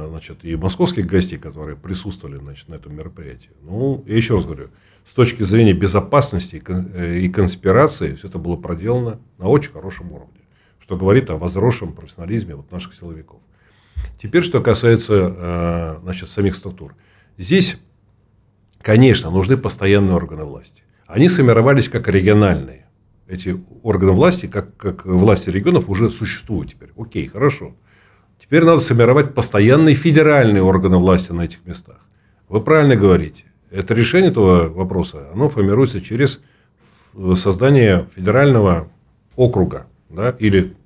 значит, 0.09 0.44
и 0.44 0.57
московских 0.57 1.07
гостей, 1.07 1.38
которые 1.38 1.77
присутствовали 1.77 2.38
значит, 2.38 2.68
на 2.68 2.74
этом 2.74 2.94
мероприятии. 2.94 3.50
Ну, 3.62 4.05
я 4.07 4.16
еще 4.16 4.37
раз 4.37 4.44
говорю, 4.44 4.68
с 5.09 5.12
точки 5.14 5.42
зрения 5.42 5.72
безопасности 5.72 6.57
и 6.57 7.29
конспирации, 7.29 8.14
все 8.14 8.29
это 8.29 8.38
было 8.38 8.57
проделано 8.57 9.20
на 9.38 9.48
очень 9.48 9.72
хорошем 9.72 10.12
уровне 10.12 10.44
что 10.85 10.98
говорит 10.98 11.31
о 11.31 11.38
возросшем 11.38 11.94
профессионализме 11.94 12.55
вот 12.55 12.70
наших 12.70 12.94
силовиков. 12.94 13.40
Теперь, 14.20 14.44
что 14.44 14.61
касается 14.61 15.35
э, 15.35 15.98
значит, 16.03 16.29
самих 16.29 16.55
структур. 16.57 16.94
Здесь, 17.38 17.79
конечно, 18.83 19.31
нужны 19.31 19.57
постоянные 19.57 20.14
органы 20.14 20.44
власти. 20.44 20.83
Они 21.07 21.31
сформировались 21.31 21.88
как 21.88 22.07
региональные. 22.09 22.87
Эти 23.27 23.59
органы 23.83 24.12
власти, 24.12 24.44
как, 24.46 24.77
как 24.77 25.07
власти 25.07 25.48
регионов, 25.48 25.88
уже 25.88 26.11
существуют 26.11 26.72
теперь. 26.72 26.90
Окей, 26.98 27.29
хорошо. 27.29 27.74
Теперь 28.55 28.67
надо 28.67 28.79
сформировать 28.79 29.35
постоянные 29.35 29.97
федеральные 29.97 30.62
органы 30.62 30.97
власти 30.97 31.33
на 31.33 31.43
этих 31.43 31.67
местах. 31.67 31.97
Вы 32.49 32.61
правильно 32.61 32.95
говорите. 32.95 33.43
Это 33.73 33.95
решение 33.95 34.31
этого 34.31 34.69
вопроса, 34.69 35.27
оно 35.35 35.49
формируется 35.49 36.01
через 36.01 36.38
создание 37.35 38.07
федерального 38.14 38.87
округа 39.35 39.88
да, 40.09 40.37
или 40.38 40.77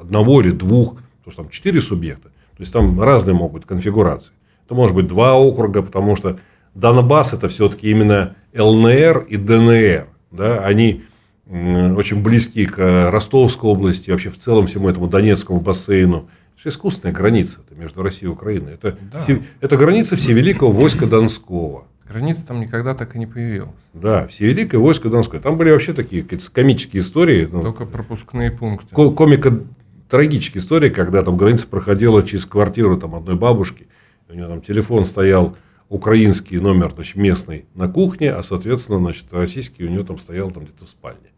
одного 0.00 0.40
или 0.40 0.52
двух, 0.52 0.98
потому 1.24 1.32
что 1.32 1.42
там 1.42 1.48
четыре 1.48 1.80
субъекта. 1.80 2.28
То 2.28 2.60
есть 2.60 2.72
там 2.72 3.02
разные 3.02 3.34
могут 3.34 3.54
быть 3.54 3.64
конфигурации. 3.64 4.30
Это 4.64 4.76
может 4.76 4.94
быть 4.94 5.08
два 5.08 5.34
округа, 5.34 5.82
потому 5.82 6.14
что 6.14 6.38
Донбасс 6.76 7.32
это 7.32 7.48
все-таки 7.48 7.90
именно 7.90 8.36
ЛНР 8.56 9.26
и 9.28 9.36
ДНР. 9.36 10.06
Да? 10.30 10.60
Они 10.60 11.02
очень 11.44 12.22
близки 12.22 12.66
к 12.66 13.10
Ростовской 13.10 13.68
области, 13.68 14.12
вообще 14.12 14.30
в 14.30 14.38
целом 14.38 14.68
всему 14.68 14.88
этому 14.88 15.08
Донецкому 15.08 15.58
бассейну. 15.58 16.28
Это 16.66 16.74
искусственная 16.74 17.14
граница 17.14 17.60
это 17.64 17.78
между 17.78 18.02
Россией 18.02 18.24
и 18.24 18.32
Украиной. 18.32 18.74
Это, 18.74 18.98
да. 19.12 19.20
все, 19.20 19.40
это 19.60 19.76
граница 19.76 20.16
Всевеликого 20.16 20.72
войска 20.72 21.06
Донского. 21.06 21.84
Граница 22.08 22.44
там 22.44 22.58
никогда 22.58 22.92
так 22.94 23.14
и 23.14 23.20
не 23.20 23.26
появилась. 23.26 23.70
Да, 23.94 24.26
Всевеликое 24.26 24.80
войско 24.80 25.08
Донское. 25.08 25.40
Там 25.40 25.58
были 25.58 25.70
вообще 25.70 25.92
такие 25.92 26.24
комические 26.24 27.02
истории. 27.02 27.48
Ну, 27.48 27.62
Только 27.62 27.86
пропускные 27.86 28.50
пункты. 28.50 28.92
Комика 28.92 29.60
трагические 30.08 30.60
истории, 30.60 30.90
когда 30.90 31.22
там 31.22 31.36
граница 31.36 31.68
проходила 31.68 32.24
через 32.24 32.44
квартиру 32.46 32.96
там, 32.96 33.14
одной 33.14 33.36
бабушки. 33.36 33.86
У 34.28 34.34
нее 34.34 34.48
там 34.48 34.60
телефон 34.60 35.06
стоял 35.06 35.56
украинский 35.88 36.58
номер 36.58 36.90
значит, 36.96 37.14
местный 37.14 37.66
на 37.76 37.86
кухне, 37.86 38.32
а, 38.32 38.42
соответственно, 38.42 38.98
значит, 38.98 39.26
российский 39.30 39.84
у 39.84 39.88
нее 39.88 40.02
там 40.02 40.18
стоял 40.18 40.50
там 40.50 40.64
где-то 40.64 40.84
в 40.84 40.88
спальне. 40.88 41.28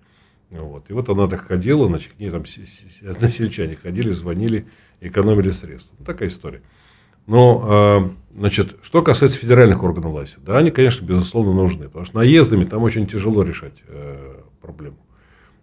Вот. 0.50 0.88
И 0.88 0.94
вот 0.94 1.08
она 1.10 1.28
так 1.28 1.40
ходила, 1.40 1.86
значит, 1.86 2.12
к 2.12 2.18
ней 2.18 2.30
там 2.30 2.44
односельчане 3.06 3.76
ходили, 3.76 4.10
звонили, 4.12 4.66
экономили 5.00 5.50
средства. 5.50 5.94
Ну, 5.98 6.04
такая 6.04 6.28
история. 6.28 6.62
Но, 7.26 7.62
а, 7.62 8.10
значит, 8.34 8.76
что 8.82 9.02
касается 9.02 9.38
федеральных 9.38 9.82
органов 9.82 10.12
власти, 10.12 10.38
да, 10.44 10.56
они, 10.56 10.70
конечно, 10.70 11.04
безусловно, 11.04 11.52
нужны, 11.52 11.84
потому 11.84 12.06
что 12.06 12.16
наездами 12.16 12.64
там 12.64 12.82
очень 12.82 13.06
тяжело 13.06 13.42
решать 13.42 13.74
э, 13.86 14.36
проблему, 14.62 14.96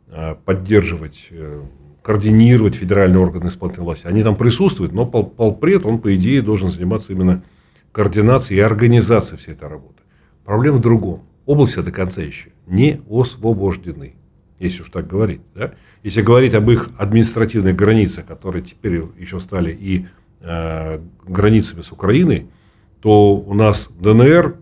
а, 0.10 0.36
поддерживать, 0.36 1.28
э, 1.32 1.64
координировать 2.04 2.76
федеральные 2.76 3.20
органы 3.20 3.50
исполнительной 3.50 3.86
власти. 3.86 4.06
Они 4.06 4.22
там 4.22 4.36
присутствуют, 4.36 4.94
но 4.94 5.08
пол, 5.08 5.26
полпред, 5.26 5.86
он, 5.88 6.00
по 6.00 6.16
идее, 6.16 6.44
должен 6.44 6.70
заниматься 6.70 7.14
именно 7.14 7.44
координацией 7.92 8.60
и 8.60 8.64
организацией 8.64 9.40
всей 9.40 9.54
этой 9.54 9.68
работы. 9.68 10.04
Проблема 10.44 10.78
в 10.78 10.82
другом. 10.82 11.24
Области 11.48 11.80
до 11.80 11.92
конца 11.92 12.22
еще 12.22 12.52
не 12.68 13.02
освобождены, 13.10 14.16
если 14.60 14.82
уж 14.82 14.90
так 14.90 15.08
говорить. 15.08 15.42
Да? 15.54 15.74
Если 16.04 16.22
говорить 16.22 16.54
об 16.54 16.70
их 16.70 16.90
административных 16.98 17.76
границах, 17.76 18.26
которые 18.26 18.64
теперь 18.64 19.02
еще 19.18 19.40
стали 19.40 19.72
и 19.72 20.06
Э, 20.48 21.00
границами 21.26 21.82
с 21.82 21.92
Украиной, 21.92 22.48
то 23.00 23.36
у 23.36 23.56
нас 23.56 23.90
ДНР, 24.00 24.58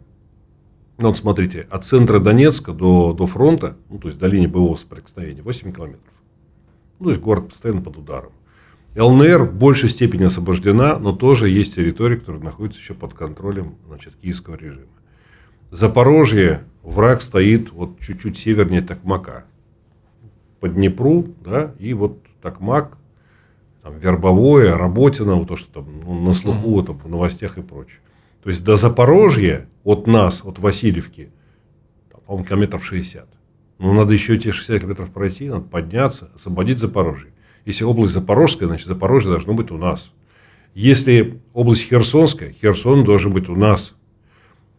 ну 0.97 1.07
вот 1.09 1.17
смотрите, 1.17 1.67
от 1.69 1.83
центра 1.85 2.19
Донецка 2.19 2.71
до, 2.71 3.11
до 3.11 3.27
фронта, 3.27 3.75
ну 3.89 3.99
то 3.99 4.07
есть 4.07 4.17
до 4.17 4.27
линии 4.27 4.47
боевого 4.47 4.77
соприкосновения, 4.77 5.41
8 5.41 5.73
километров. 5.73 6.13
Ну, 6.99 7.07
то 7.07 7.09
есть 7.09 7.21
город 7.21 7.49
постоянно 7.49 7.81
под 7.81 7.97
ударом. 7.97 8.31
ЛНР 8.95 9.43
в 9.43 9.53
большей 9.57 9.89
степени 9.89 10.23
освобождена, 10.23 10.97
но 10.99 11.11
тоже 11.11 11.49
есть 11.49 11.75
территория, 11.75 12.15
которая 12.15 12.41
находится 12.41 12.79
еще 12.79 12.93
под 12.93 13.13
контролем 13.13 13.75
значит, 13.85 14.13
киевского 14.15 14.55
режима. 14.55 14.87
Запорожье, 15.69 16.63
враг 16.81 17.21
стоит 17.21 17.73
вот 17.73 17.99
чуть-чуть 17.99 18.37
севернее 18.37 18.81
Токмака. 18.81 19.43
По 20.63 20.69
Днепру, 20.69 21.25
да, 21.43 21.75
и 21.77 21.93
вот 21.93 22.19
Токмак, 22.41 22.97
там, 23.81 23.97
вербовое, 23.97 24.77
Работино, 24.77 25.35
вот 25.35 25.49
то, 25.49 25.57
что 25.57 25.69
там 25.69 25.99
ну, 26.05 26.21
на 26.21 26.33
слуху 26.33 26.81
там, 26.83 26.97
в 26.99 27.09
новостях 27.09 27.57
и 27.57 27.61
прочее. 27.61 27.99
То 28.41 28.49
есть 28.49 28.63
до 28.63 28.77
Запорожья 28.77 29.67
от 29.83 30.07
нас, 30.07 30.39
от 30.41 30.59
Васильевки, 30.59 31.33
там, 32.09 32.21
по-моему, 32.21 32.47
километров 32.47 32.85
60. 32.85 33.27
Но 33.77 33.91
надо 33.91 34.13
еще 34.13 34.35
эти 34.35 34.51
60 34.51 34.79
километров 34.79 35.11
пройти, 35.11 35.49
надо 35.49 35.65
подняться, 35.65 36.29
освободить 36.33 36.79
Запорожье. 36.79 37.33
Если 37.65 37.83
область 37.83 38.13
Запорожская, 38.13 38.69
значит 38.69 38.87
Запорожье 38.87 39.31
должно 39.31 39.55
быть 39.55 39.69
у 39.69 39.77
нас. 39.77 40.13
Если 40.73 41.41
область 41.51 41.89
Херсонская, 41.89 42.53
Херсон 42.53 43.03
должен 43.03 43.33
быть 43.33 43.49
у 43.49 43.55
нас. 43.57 43.95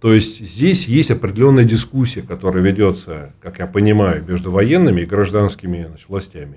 То 0.05 0.13
есть 0.13 0.47
здесь 0.47 0.87
есть 0.87 1.11
определенная 1.11 1.65
дискуссия, 1.65 2.21
которая 2.21 2.63
ведется, 2.63 3.33
как 3.41 3.59
я 3.59 3.67
понимаю, 3.67 4.23
между 4.29 4.51
военными 4.51 5.01
и 5.01 5.07
гражданскими 5.07 5.87
значит, 5.89 6.11
властями. 6.11 6.57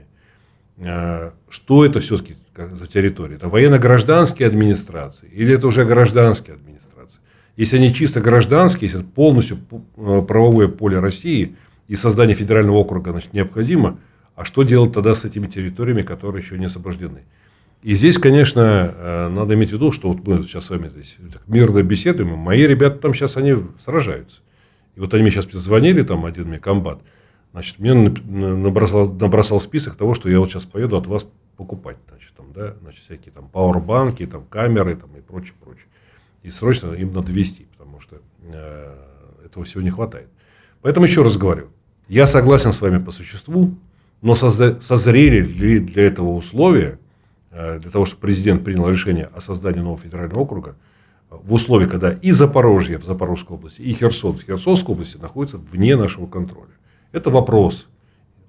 А, 0.79 1.31
что 1.47 1.85
это 1.85 2.01
все-таки 2.01 2.35
за 2.57 2.87
территория? 2.87 3.35
Это 3.35 3.47
военно-гражданские 3.47 4.49
администрации 4.49 5.29
или 5.29 5.55
это 5.55 5.67
уже 5.67 5.85
гражданские 5.85 6.55
администрации? 6.55 7.21
Если 7.55 7.77
они 7.77 7.93
чисто 7.93 8.19
гражданские, 8.19 8.87
если 8.87 8.99
это 8.99 9.09
полностью 9.11 9.59
э, 9.95 10.21
правовое 10.27 10.67
поле 10.67 10.99
России 10.99 11.55
и 11.87 11.95
создание 11.95 12.35
федерального 12.35 12.75
округа 12.75 13.11
значит, 13.11 13.31
необходимо, 13.31 13.97
а 14.35 14.43
что 14.43 14.63
делать 14.63 14.91
тогда 14.91 15.15
с 15.15 15.23
этими 15.23 15.47
территориями, 15.47 16.01
которые 16.01 16.43
еще 16.43 16.57
не 16.57 16.65
освобождены? 16.65 17.21
И 17.83 17.95
здесь, 17.95 18.17
конечно, 18.17 18.93
э, 18.95 19.29
надо 19.29 19.53
иметь 19.53 19.69
в 19.69 19.73
виду, 19.73 19.91
что 19.91 20.09
вот 20.09 20.27
мы 20.27 20.43
сейчас 20.43 20.65
с 20.65 20.69
вами 20.69 20.89
здесь 20.89 21.15
мирно 21.47 21.83
беседуем, 21.83 22.29
мои 22.29 22.63
ребята 22.63 22.97
там 22.99 23.13
сейчас 23.13 23.37
они 23.37 23.55
сражаются. 23.83 24.41
И 24.95 24.99
вот 24.99 25.13
они 25.13 25.23
мне 25.23 25.31
сейчас 25.31 25.45
звонили, 25.51 26.03
там 26.03 26.25
один 26.25 26.47
мне 26.47 26.59
комбат– 26.59 26.99
Значит, 27.57 27.79
мне 27.79 27.93
набросал, 27.95 29.11
набросал 29.13 29.59
список 29.59 29.95
того, 29.95 30.13
что 30.13 30.29
я 30.29 30.39
вот 30.39 30.51
сейчас 30.51 30.65
поеду 30.65 30.95
от 30.95 31.07
вас 31.07 31.25
покупать. 31.55 31.97
Значит, 32.07 32.31
там, 32.35 32.53
да, 32.53 32.75
значит, 32.81 33.03
всякие 33.03 33.31
там 33.31 33.49
пауэрбанки, 33.49 34.27
там, 34.27 34.45
камеры 34.45 34.95
там, 34.95 35.09
и 35.17 35.21
прочее, 35.21 35.53
прочее. 35.59 35.87
И 36.43 36.51
срочно 36.51 36.93
им 36.93 37.13
надо 37.13 37.31
вести, 37.31 37.65
потому 37.75 37.99
что 37.99 38.17
э, 38.43 38.95
этого 39.43 39.65
всего 39.65 39.81
не 39.81 39.89
хватает. 39.89 40.27
Поэтому 40.83 41.07
еще 41.07 41.23
раз 41.23 41.35
говорю, 41.37 41.69
я 42.07 42.27
согласен 42.27 42.73
с 42.73 42.81
вами 42.81 43.03
по 43.03 43.11
существу, 43.11 43.75
но 44.21 44.35
созрели 44.35 45.43
ли 45.43 45.79
для 45.79 46.03
этого 46.03 46.35
условия, 46.35 46.99
для 47.57 47.91
того, 47.91 48.05
чтобы 48.05 48.21
президент 48.21 48.63
принял 48.63 48.87
решение 48.87 49.29
о 49.33 49.41
создании 49.41 49.79
нового 49.79 49.97
федерального 49.97 50.39
округа, 50.39 50.75
в 51.29 51.53
условиях, 51.53 51.91
когда 51.91 52.11
и 52.11 52.31
Запорожье 52.31 52.97
в 52.99 53.03
Запорожской 53.03 53.57
области, 53.57 53.81
и 53.81 53.91
Херсон 53.93 54.37
в 54.37 54.43
Херсонской 54.43 54.93
области 54.93 55.17
находятся 55.17 55.57
вне 55.57 55.95
нашего 55.95 56.27
контроля. 56.27 56.71
Это 57.11 57.29
вопрос. 57.29 57.87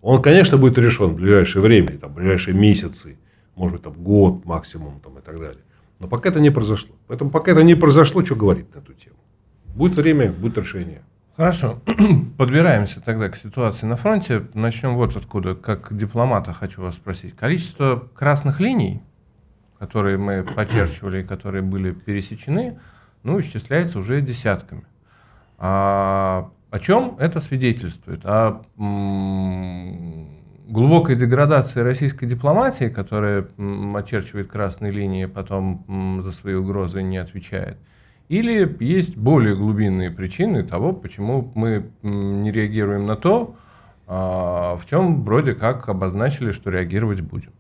Он, 0.01 0.23
конечно, 0.23 0.59
будет 0.59 0.79
решен 0.79 1.13
в 1.13 1.17
ближайшее 1.17 1.63
время, 1.63 1.99
там, 1.99 2.13
в 2.13 2.15
ближайшие 2.15 2.55
месяцы, 2.55 3.19
может 3.57 3.73
быть, 3.75 3.83
там, 3.83 3.95
год 3.95 4.45
максимум 4.45 5.01
там, 5.01 5.19
и 5.19 5.23
так 5.23 5.41
далее. 5.41 5.63
Но 5.99 6.07
пока 6.07 6.29
это 6.29 6.39
не 6.39 6.51
произошло. 6.51 6.95
Поэтому 7.09 7.31
пока 7.31 7.51
это 7.51 7.65
не 7.65 7.75
произошло, 7.75 8.25
что 8.25 8.37
говорить 8.37 8.73
на 8.75 8.79
эту 8.79 8.93
тему? 8.93 9.17
Будет 9.75 9.97
время, 9.97 10.31
будет 10.31 10.57
решение. 10.59 11.03
Хорошо. 11.39 11.79
Подбираемся 12.37 13.01
тогда 13.01 13.29
к 13.29 13.37
ситуации 13.37 13.87
на 13.87 13.97
фронте. 13.97 14.49
Начнем 14.55 14.97
вот 14.97 15.15
откуда. 15.15 15.55
Как 15.55 15.97
дипломата 15.97 16.53
хочу 16.53 16.83
вас 16.83 16.97
спросить. 16.97 17.37
Количество 17.37 18.09
красных 18.17 18.59
линий, 18.59 19.05
которые 19.79 20.19
мы 20.19 20.43
подчерчивали, 20.43 21.23
которые 21.23 21.63
были 21.63 21.93
пересечены, 21.93 22.81
ну, 23.23 23.39
исчисляется 23.39 24.01
уже 24.01 24.21
десятками. 24.21 24.83
А 25.59 26.51
о 26.73 26.79
чем 26.81 27.15
это 27.21 27.41
свидетельствует? 27.41 28.27
О 28.27 28.65
глубокой 30.67 31.15
деградации 31.15 31.83
российской 31.83 32.27
дипломатии, 32.27 32.89
которая 32.89 33.47
очерчивает 33.95 34.51
красные 34.51 34.91
линии, 34.91 35.27
потом 35.27 36.21
за 36.21 36.33
свои 36.33 36.55
угрозы 36.55 37.01
не 37.05 37.19
отвечает. 37.19 37.79
Или 38.29 38.77
есть 38.81 39.17
более 39.17 39.57
глубинные 39.57 40.11
причины 40.11 40.63
того, 40.63 40.93
почему 40.93 41.51
мы 41.55 41.91
не 42.03 42.53
реагируем 42.53 43.07
на 43.07 43.17
то, 43.17 43.57
а, 44.07 44.77
в 44.77 44.87
чем 44.87 45.25
вроде 45.25 45.55
как 45.55 45.89
обозначили, 45.89 46.53
что 46.53 46.71
реагировать 46.71 47.21
будем. 47.23 47.53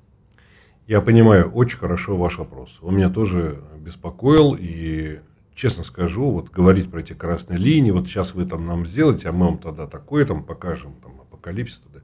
Я 0.87 1.01
понимаю 1.03 1.51
очень 1.51 1.79
хорошо 1.79 2.17
ваш 2.17 2.39
вопрос. 2.39 2.79
Он 2.81 2.97
меня 2.97 3.11
тоже 3.11 3.63
беспокоил. 3.79 4.57
И 4.59 5.21
честно 5.55 5.85
скажу, 5.85 6.31
вот 6.31 6.51
говорить 6.51 6.91
про 6.91 7.01
эти 7.01 7.13
красные 7.13 7.59
линии, 7.59 7.91
вот 7.91 8.07
сейчас 8.07 8.35
вы 8.35 8.47
там 8.47 8.67
нам 8.67 8.87
сделаете, 8.87 9.29
а 9.29 9.33
мы 9.33 9.47
вам 9.47 9.59
тогда 9.59 9.87
такое 9.87 10.25
там 10.25 10.45
покажем, 10.45 10.95
там 11.03 11.21
апокалипсис. 11.21 11.81
Тогда. 11.81 12.01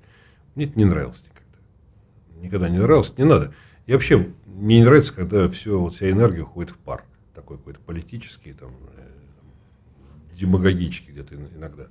Мне 0.54 0.66
это 0.66 0.78
не 0.78 0.84
нравилось 0.84 1.22
никогда. 1.22 2.42
Никогда 2.42 2.68
не 2.68 2.78
нравилось, 2.78 3.14
не 3.16 3.24
надо. 3.24 3.54
И 3.86 3.92
вообще, 3.92 4.28
мне 4.46 4.78
не 4.78 4.84
нравится, 4.84 5.14
когда 5.14 5.48
все, 5.48 5.78
вот 5.78 5.94
вся 5.94 6.10
энергия 6.10 6.42
уходит 6.42 6.72
в 6.72 6.76
пар. 6.76 7.04
Такой 7.44 7.58
какой-то 7.58 7.80
политический, 7.80 8.54
там, 8.54 8.70
э, 8.96 10.34
демагогический 10.34 11.12
где-то 11.12 11.34
иногда. 11.34 11.88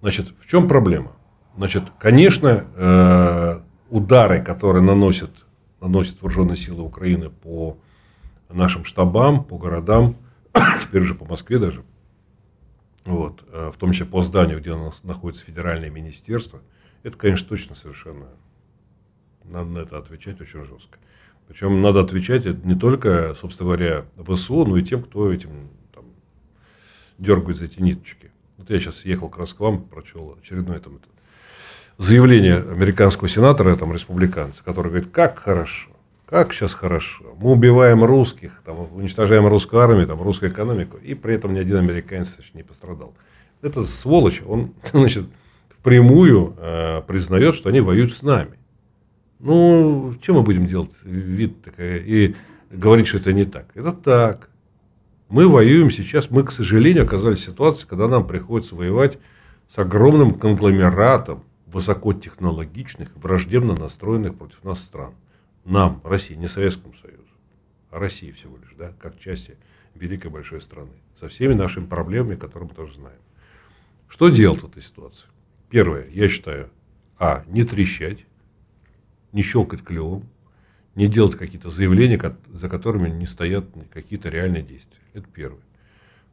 Значит, 0.00 0.32
в 0.40 0.46
чем 0.46 0.68
проблема? 0.68 1.10
Значит, 1.56 1.82
конечно, 1.98 2.66
э, 2.76 3.60
удары, 3.88 4.40
которые 4.40 4.84
наносят, 4.84 5.32
наносят 5.80 6.22
вооруженные 6.22 6.56
силы 6.56 6.84
Украины 6.84 7.30
по 7.30 7.78
нашим 8.48 8.84
штабам, 8.84 9.42
по 9.42 9.58
городам, 9.58 10.14
теперь 10.84 11.02
уже 11.02 11.16
по 11.16 11.24
Москве 11.24 11.58
даже, 11.58 11.82
вот, 13.04 13.42
э, 13.50 13.72
в 13.74 13.76
том 13.76 13.90
числе 13.90 14.06
по 14.06 14.22
зданию, 14.22 14.60
где 14.60 14.70
у 14.70 14.84
нас 14.84 15.02
находится 15.02 15.44
федеральное 15.44 15.90
министерство, 15.90 16.60
это, 17.02 17.16
конечно, 17.16 17.48
точно 17.48 17.74
совершенно 17.74 18.28
надо 19.42 19.68
на 19.68 19.78
это 19.78 19.98
отвечать 19.98 20.40
очень 20.40 20.64
жестко. 20.64 21.00
Причем 21.50 21.82
надо 21.82 21.98
отвечать 21.98 22.44
не 22.64 22.76
только, 22.76 23.34
собственно 23.34 23.70
говоря, 23.70 24.04
ВСУ, 24.24 24.64
но 24.64 24.76
и 24.76 24.84
тем, 24.84 25.02
кто 25.02 25.32
этим 25.32 25.50
там, 25.92 26.04
дергает 27.18 27.58
за 27.58 27.64
эти 27.64 27.82
ниточки. 27.82 28.30
Вот 28.56 28.70
я 28.70 28.78
сейчас 28.78 29.04
ехал 29.04 29.28
как 29.28 29.40
раз 29.40 29.52
к 29.52 29.58
вам, 29.58 29.82
прочел 29.82 30.38
очередное 30.40 30.78
там, 30.78 30.96
это, 30.96 31.08
заявление 31.98 32.58
американского 32.58 33.28
сенатора, 33.28 33.74
там, 33.74 33.92
республиканца, 33.92 34.62
который 34.62 34.92
говорит, 34.92 35.10
как 35.10 35.40
хорошо, 35.40 35.90
как 36.24 36.52
сейчас 36.52 36.72
хорошо. 36.72 37.34
Мы 37.40 37.50
убиваем 37.50 38.04
русских, 38.04 38.62
там, 38.64 38.86
уничтожаем 38.94 39.44
русскую 39.48 39.82
армию, 39.82 40.06
там, 40.06 40.22
русскую 40.22 40.52
экономику, 40.52 40.98
и 40.98 41.14
при 41.14 41.34
этом 41.34 41.52
ни 41.52 41.58
один 41.58 41.78
американец 41.78 42.36
не 42.54 42.62
пострадал. 42.62 43.12
Это 43.60 43.86
сволочь, 43.86 44.40
он 44.46 44.72
значит, 44.92 45.26
впрямую 45.68 46.54
э, 46.58 47.02
признает, 47.08 47.56
что 47.56 47.70
они 47.70 47.80
воюют 47.80 48.12
с 48.12 48.22
нами. 48.22 48.59
Ну, 49.40 50.14
чем 50.20 50.36
мы 50.36 50.42
будем 50.42 50.66
делать 50.66 50.92
вид 51.02 51.62
такая 51.62 51.98
и 51.98 52.34
говорить, 52.70 53.06
что 53.06 53.18
это 53.18 53.32
не 53.32 53.44
так? 53.44 53.70
Это 53.74 53.92
так. 53.92 54.50
Мы 55.30 55.48
воюем 55.48 55.90
сейчас, 55.90 56.30
мы, 56.30 56.44
к 56.44 56.50
сожалению, 56.50 57.04
оказались 57.04 57.38
в 57.38 57.44
ситуации, 57.44 57.86
когда 57.86 58.06
нам 58.06 58.26
приходится 58.26 58.74
воевать 58.74 59.18
с 59.68 59.78
огромным 59.78 60.34
конгломератом 60.34 61.44
высокотехнологичных, 61.66 63.10
враждебно 63.14 63.74
настроенных 63.74 64.36
против 64.36 64.62
нас 64.62 64.80
стран. 64.80 65.14
Нам, 65.64 66.00
России, 66.04 66.34
не 66.34 66.48
Советскому 66.48 66.94
Союзу, 67.00 67.22
а 67.90 67.98
России 67.98 68.32
всего 68.32 68.56
лишь, 68.56 68.74
да, 68.76 68.92
как 69.00 69.18
части 69.18 69.56
великой 69.94 70.30
большой 70.30 70.60
страны. 70.60 70.92
Со 71.18 71.28
всеми 71.28 71.54
нашими 71.54 71.86
проблемами, 71.86 72.34
которые 72.34 72.68
мы 72.68 72.74
тоже 72.74 72.94
знаем. 72.94 73.20
Что 74.08 74.28
делать 74.28 74.62
в 74.62 74.68
этой 74.68 74.82
ситуации? 74.82 75.28
Первое, 75.68 76.08
я 76.10 76.28
считаю, 76.28 76.70
а, 77.18 77.44
не 77.46 77.64
трещать, 77.64 78.26
не 79.32 79.42
щелкать 79.42 79.82
клювом, 79.82 80.24
не 80.94 81.08
делать 81.08 81.36
какие-то 81.36 81.70
заявления, 81.70 82.20
за 82.52 82.68
которыми 82.68 83.08
не 83.08 83.26
стоят 83.26 83.66
какие-то 83.92 84.28
реальные 84.28 84.62
действия. 84.62 84.98
Это 85.14 85.26
первое. 85.32 85.60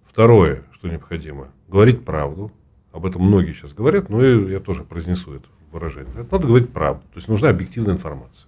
Второе, 0.05 0.63
что 0.73 0.87
необходимо, 0.87 1.49
говорить 1.67 2.03
правду. 2.03 2.51
Об 2.91 3.05
этом 3.05 3.21
многие 3.21 3.53
сейчас 3.53 3.73
говорят, 3.73 4.09
но 4.09 4.23
я 4.23 4.59
тоже 4.59 4.83
произнесу 4.83 5.33
это 5.33 5.47
выражение. 5.71 6.11
Надо 6.15 6.47
говорить 6.47 6.71
правду. 6.71 7.03
То 7.13 7.17
есть 7.17 7.27
нужна 7.27 7.49
объективная 7.49 7.93
информация. 7.93 8.47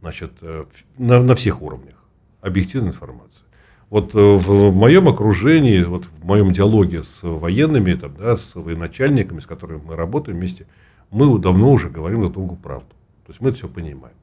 Значит, 0.00 0.32
э, 0.40 0.64
на, 0.98 1.20
на 1.22 1.34
всех 1.34 1.62
уровнях. 1.62 1.96
Объективная 2.40 2.90
информация. 2.90 3.42
Вот 3.90 4.14
э, 4.14 4.18
в 4.18 4.72
моем 4.72 5.08
окружении, 5.08 5.82
вот 5.82 6.06
в 6.06 6.24
моем 6.24 6.52
диалоге 6.52 7.02
с 7.02 7.20
военными, 7.22 7.94
там, 7.94 8.14
да, 8.16 8.36
с 8.36 8.54
военачальниками, 8.54 9.40
с 9.40 9.46
которыми 9.46 9.82
мы 9.84 9.96
работаем 9.96 10.38
вместе, 10.38 10.66
мы 11.10 11.38
давно 11.38 11.72
уже 11.72 11.88
говорим 11.90 12.20
друг 12.20 12.32
другу 12.32 12.56
правду. 12.56 12.88
Есть 13.32 13.40
мы 13.40 13.48
это 13.48 13.58
все 13.58 13.68
понимаем. 13.68 14.14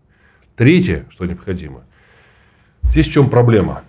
Третье, 0.56 1.06
что 1.10 1.26
необходимо. 1.26 1.82
Здесь 2.84 3.08
в 3.08 3.12
чем 3.12 3.28
проблема? 3.28 3.82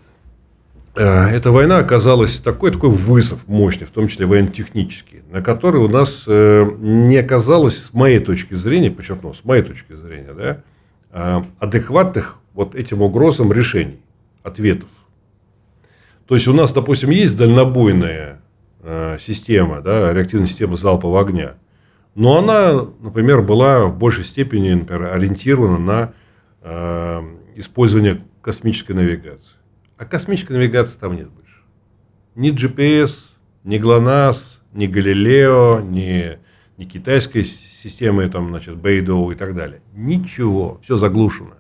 Э, 0.97 1.27
эта 1.27 1.53
война 1.53 1.77
оказалась 1.77 2.39
такой, 2.39 2.71
такой 2.71 2.89
вызов 2.89 3.47
мощный, 3.47 3.87
в 3.87 3.91
том 3.91 4.09
числе 4.09 4.25
военно-технический, 4.25 5.23
на 5.31 5.43
который 5.43 5.83
у 5.83 5.89
нас 5.89 6.25
э, 6.27 6.71
не 6.79 7.19
оказалось, 7.19 7.85
с 7.85 7.93
моей 7.93 8.19
точки 8.19 8.55
зрения, 8.55 8.91
подчеркну, 8.91 9.35
с 9.35 9.45
моей 9.45 9.63
точки 9.63 9.95
зрения, 9.95 10.33
да, 10.33 10.63
э, 11.11 11.43
адекватных 11.59 12.39
вот 12.55 12.75
этим 12.75 13.03
угрозам 13.03 13.53
решений, 13.53 14.01
ответов. 14.43 14.89
То 16.27 16.35
есть 16.35 16.49
у 16.49 16.55
нас, 16.55 16.73
допустим, 16.73 17.11
есть 17.11 17.37
дальнобойная 17.37 18.41
система, 19.21 19.83
да, 19.83 20.15
реактивная 20.15 20.47
система 20.47 20.79
залпового 20.79 21.21
огня– 21.21 21.57
но 22.15 22.39
она, 22.39 22.89
например, 23.01 23.43
была 23.43 23.87
в 23.87 23.97
большей 23.97 24.25
степени 24.25 24.73
например, 24.73 25.15
ориентирована 25.15 25.79
на 25.79 26.13
э, 26.63 27.23
использование 27.57 28.23
космической 28.43 28.93
навигации. 28.93 29.55
А 29.97 30.05
космической 30.05 30.53
навигации 30.53 30.99
там 30.99 31.15
нет 31.15 31.29
больше. 31.31 31.57
Ни 32.35 32.53
GPS, 32.53 33.17
ни 33.65 33.79
ГЛОНАСС, 33.79 34.61
ни 34.73 34.87
Галилео, 34.87 35.81
ни, 35.81 36.39
ни 36.79 36.85
китайской 36.85 37.45
системы, 37.45 38.29
там, 38.29 38.49
значит, 38.49 38.77
Бейдоу 38.77 39.31
и 39.31 39.35
так 39.35 39.55
далее. 39.55 39.83
Ничего, 39.95 40.81
все 40.83 40.97
заглушено. 40.97 41.55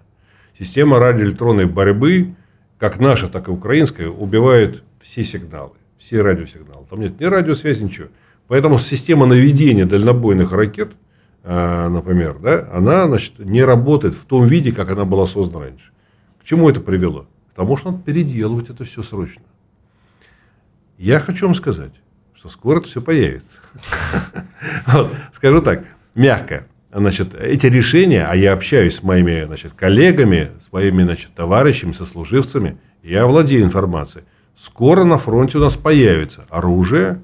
Система 0.59 0.99
радиоэлектронной 0.99 1.67
борьбы, 1.67 2.35
как 2.79 2.99
наша, 2.99 3.29
так 3.29 3.49
и 3.49 3.51
украинская, 3.51 4.09
убивает 4.09 4.83
все 5.01 5.25
сигналы, 5.25 5.73
все 5.99 6.23
радиосигналы. 6.23 6.87
Там 6.89 7.01
нет 7.01 7.21
ни 7.21 7.25
радиосвязи, 7.25 7.83
ничего. 7.83 8.09
Поэтому 8.51 8.81
система 8.81 9.27
наведения 9.27 9.87
дальнобойных 9.87 10.51
ракет, 10.51 10.95
э, 11.45 11.89
например, 11.89 12.37
да, 12.41 12.69
она 12.73 13.07
значит, 13.07 13.39
не 13.39 13.63
работает 13.63 14.15
в 14.15 14.25
том 14.25 14.45
виде, 14.45 14.73
как 14.73 14.91
она 14.91 15.05
была 15.05 15.29
создана 15.29 15.67
раньше. 15.67 15.93
К 16.43 16.45
чему 16.45 16.69
это 16.69 16.81
привело? 16.81 17.29
К 17.53 17.55
тому, 17.55 17.77
что 17.77 17.93
надо 17.93 18.03
переделывать 18.03 18.69
это 18.69 18.83
все 18.83 19.05
срочно. 19.05 19.45
Я 20.99 21.21
хочу 21.21 21.47
вам 21.47 21.55
сказать, 21.55 21.93
что 22.35 22.49
скоро 22.49 22.81
это 22.81 22.89
все 22.89 23.01
появится. 23.01 23.61
Скажу 25.33 25.63
так, 25.63 25.85
мягко. 26.17 26.67
Значит, 26.93 27.37
эти 27.37 27.67
решения, 27.67 28.27
а 28.29 28.35
я 28.35 28.53
общаюсь 28.53 28.97
с 28.97 29.05
моими 29.05 29.45
значит, 29.45 29.75
коллегами, 29.75 30.51
с 30.69 30.73
моими 30.73 31.05
значит, 31.05 31.33
товарищами, 31.37 31.93
сослуживцами, 31.93 32.79
я 33.05 33.29
владею 33.29 33.63
информацией. 33.63 34.25
Скоро 34.59 35.05
на 35.05 35.19
фронте 35.19 35.59
у 35.59 35.61
нас 35.61 35.77
появится 35.77 36.47
оружие, 36.51 37.21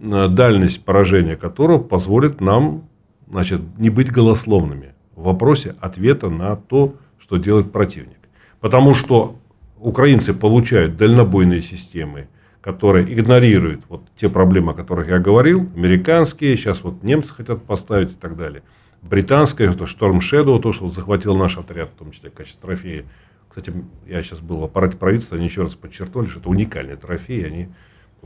дальность 0.00 0.84
поражения 0.84 1.36
которого 1.36 1.78
позволит 1.78 2.40
нам 2.40 2.84
значит, 3.28 3.60
не 3.78 3.90
быть 3.90 4.10
голословными 4.10 4.94
в 5.14 5.24
вопросе 5.24 5.76
ответа 5.80 6.30
на 6.30 6.56
то, 6.56 6.94
что 7.18 7.36
делает 7.36 7.70
противник. 7.70 8.18
Потому 8.60 8.94
что 8.94 9.36
украинцы 9.78 10.34
получают 10.34 10.96
дальнобойные 10.96 11.62
системы, 11.62 12.28
которые 12.60 13.12
игнорируют 13.12 13.82
вот 13.88 14.02
те 14.16 14.28
проблемы, 14.28 14.72
о 14.72 14.74
которых 14.74 15.08
я 15.08 15.18
говорил, 15.18 15.68
американские, 15.76 16.56
сейчас 16.56 16.82
вот 16.82 17.02
немцы 17.02 17.32
хотят 17.32 17.62
поставить 17.64 18.12
и 18.12 18.16
так 18.16 18.36
далее. 18.36 18.62
Британская, 19.02 19.70
это 19.70 19.84
Storm 19.84 20.18
Shadow, 20.18 20.60
то, 20.60 20.72
что 20.72 20.90
захватил 20.90 21.34
наш 21.36 21.56
отряд, 21.56 21.88
в 21.88 21.98
том 21.98 22.10
числе 22.10 22.30
в 22.30 22.34
качестве 22.34 22.60
трофея. 22.60 23.04
Кстати, 23.48 23.72
я 24.06 24.22
сейчас 24.22 24.40
был 24.40 24.58
в 24.58 24.64
аппарате 24.64 24.96
правительства, 24.96 25.36
они 25.36 25.46
еще 25.46 25.62
раз 25.62 25.74
подчеркнули, 25.74 26.28
что 26.28 26.40
это 26.40 26.48
уникальный 26.50 26.96
трофей, 26.96 27.46
они 27.46 27.68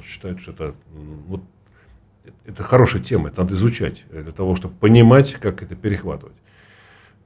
считают, 0.03 0.41
что 0.41 0.51
это 0.51 0.75
вот, 1.29 1.43
это 2.47 2.63
хорошая 2.63 3.03
тема, 3.03 3.29
это 3.29 3.43
надо 3.43 3.55
изучать 3.55 4.05
для 4.11 4.33
того, 4.33 4.57
чтобы 4.57 4.75
понимать, 4.75 5.35
как 5.35 5.63
это 5.63 5.75
перехватывать. 5.75 6.37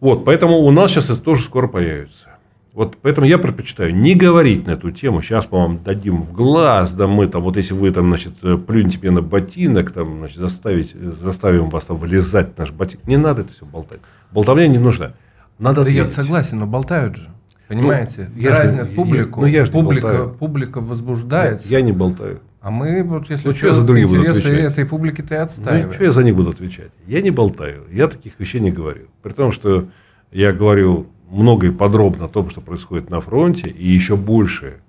Вот, 0.00 0.24
поэтому 0.24 0.58
у 0.58 0.70
нас 0.70 0.90
сейчас 0.90 1.10
это 1.10 1.20
тоже 1.20 1.42
скоро 1.42 1.66
появится. 1.66 2.38
Вот 2.72 2.96
поэтому 3.02 3.26
я 3.26 3.38
предпочитаю 3.38 3.92
не 3.92 4.14
говорить 4.14 4.66
на 4.68 4.72
эту 4.72 4.92
тему. 4.92 5.20
Сейчас 5.20 5.48
мы 5.50 5.58
вам 5.58 5.82
дадим 5.82 6.22
в 6.22 6.32
глаз, 6.32 6.92
да 6.92 7.08
мы 7.08 7.26
там, 7.26 7.42
вот 7.42 7.56
если 7.56 7.74
вы 7.74 7.90
там, 7.90 8.06
значит, 8.06 8.34
плюнете 8.66 8.98
мне 9.00 9.10
на 9.10 9.20
ботинок, 9.20 9.90
там, 9.90 10.18
значит, 10.18 10.38
заставить, 10.38 10.94
заставим 10.94 11.70
вас 11.70 11.86
там 11.86 11.96
вылезать 11.96 12.56
наш 12.56 12.70
ботинок. 12.70 13.08
Не 13.08 13.16
надо 13.16 13.40
это 13.40 13.52
все 13.52 13.66
болтать. 13.66 13.98
Болтовня 14.30 14.68
не 14.68 14.78
нужна. 14.78 15.12
Надо 15.58 15.82
да 15.82 15.90
я 15.90 16.08
согласен, 16.08 16.60
но 16.60 16.66
болтают 16.66 17.16
же. 17.16 17.28
Понимаете? 17.66 18.30
Ну, 18.34 18.42
Дразнят 18.42 18.94
публику. 18.94 19.40
Я, 19.40 19.46
ну, 19.46 19.52
я 19.52 19.64
же 19.64 19.72
публика, 19.72 20.28
публика 20.28 20.80
возбуждается. 20.80 21.68
Я, 21.68 21.78
я 21.78 21.84
не 21.84 21.92
болтаю. 21.92 22.40
А 22.68 22.70
мы, 22.70 23.02
вот, 23.02 23.30
если 23.30 23.48
ну, 23.48 23.54
что, 23.54 23.68
я 23.68 23.72
за 23.72 23.82
другие 23.82 24.06
интересы 24.06 24.50
этой 24.50 24.84
публики 24.84 25.22
ты 25.22 25.36
отстаиваешь. 25.36 25.86
Ну, 25.86 25.94
что 25.94 26.04
я 26.04 26.12
за 26.12 26.22
них 26.22 26.36
буду 26.36 26.50
отвечать? 26.50 26.90
Я 27.06 27.22
не 27.22 27.30
болтаю. 27.30 27.84
Я 27.90 28.08
таких 28.08 28.34
вещей 28.38 28.60
не 28.60 28.70
говорю. 28.70 29.06
При 29.22 29.32
том, 29.32 29.52
что 29.52 29.88
я 30.32 30.52
говорю 30.52 31.06
много 31.30 31.68
и 31.68 31.70
подробно 31.70 32.26
о 32.26 32.28
том, 32.28 32.50
что 32.50 32.60
происходит 32.60 33.08
на 33.08 33.22
фронте, 33.22 33.70
и 33.70 33.88
еще 33.88 34.16
больше, 34.16 34.80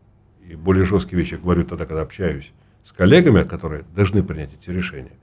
и 0.46 0.56
более 0.56 0.84
жесткие 0.84 1.20
вещи 1.20 1.36
я 1.36 1.40
говорю 1.40 1.64
тогда, 1.64 1.86
когда 1.86 2.02
общаюсь 2.02 2.52
с 2.84 2.92
коллегами, 2.92 3.44
которые 3.44 3.86
должны 3.96 4.24
принять 4.24 4.50
эти 4.62 4.76
решения. 4.76 5.14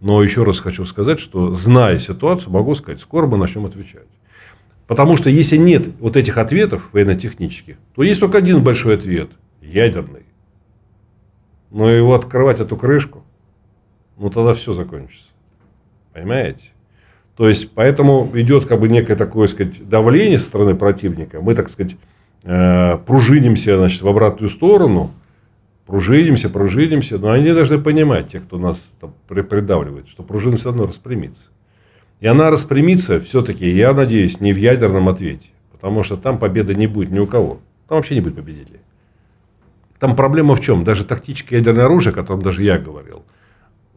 Но 0.00 0.22
еще 0.22 0.44
раз 0.44 0.60
хочу 0.60 0.84
сказать, 0.84 1.18
что 1.18 1.52
зная 1.52 1.98
ситуацию, 1.98 2.52
могу 2.52 2.76
сказать, 2.76 3.00
скоро 3.00 3.26
мы 3.26 3.38
начнем 3.38 3.66
отвечать. 3.66 4.06
Потому 4.86 5.16
что 5.16 5.30
если 5.30 5.56
нет 5.56 5.88
вот 5.98 6.16
этих 6.16 6.38
ответов 6.38 6.90
военно-технических, 6.92 7.76
то 7.96 8.04
есть 8.04 8.20
только 8.20 8.38
один 8.38 8.62
большой 8.62 8.94
ответ– 8.94 9.30
ядерный. 9.60 10.27
Но 11.70 11.90
его 11.90 12.14
открывать 12.14 12.60
эту 12.60 12.76
крышку, 12.76 13.22
ну 14.16 14.30
тогда 14.30 14.54
все 14.54 14.72
закончится. 14.72 15.30
Понимаете? 16.12 16.70
То 17.36 17.48
есть, 17.48 17.70
поэтому 17.72 18.28
идет 18.34 18.64
как 18.64 18.80
бы 18.80 18.88
некое 18.88 19.14
такое, 19.14 19.46
сказать, 19.46 19.88
давление 19.88 20.40
со 20.40 20.46
стороны 20.46 20.74
противника. 20.74 21.40
Мы, 21.40 21.54
так 21.54 21.70
сказать, 21.70 21.94
э, 22.42 22.98
пружинимся 23.06 23.76
значит, 23.76 24.02
в 24.02 24.08
обратную 24.08 24.50
сторону, 24.50 25.12
пружинимся, 25.86 26.50
пружинимся, 26.50 27.18
но 27.18 27.30
они 27.30 27.52
должны 27.52 27.78
понимать, 27.78 28.30
те, 28.32 28.40
кто 28.40 28.58
нас 28.58 28.90
там 29.00 29.14
придавливает, 29.28 30.08
что 30.08 30.24
пружина 30.24 30.56
все 30.56 30.70
равно 30.70 30.88
распрямится. 30.88 31.46
И 32.20 32.26
она 32.26 32.50
распрямится 32.50 33.20
все-таки, 33.20 33.68
я 33.68 33.92
надеюсь, 33.92 34.40
не 34.40 34.52
в 34.52 34.56
ядерном 34.56 35.08
ответе. 35.08 35.50
Потому 35.70 36.02
что 36.02 36.16
там 36.16 36.38
победы 36.38 36.74
не 36.74 36.88
будет 36.88 37.12
ни 37.12 37.20
у 37.20 37.26
кого. 37.28 37.60
Там 37.88 37.98
вообще 37.98 38.16
не 38.16 38.20
будет 38.20 38.34
победителей. 38.34 38.80
Там 39.98 40.14
проблема 40.14 40.54
в 40.54 40.60
чем? 40.60 40.84
Даже 40.84 41.04
тактическое 41.04 41.58
ядерное 41.58 41.86
оружие, 41.86 42.12
о 42.12 42.14
котором 42.14 42.42
даже 42.42 42.62
я 42.62 42.78
говорил, 42.78 43.24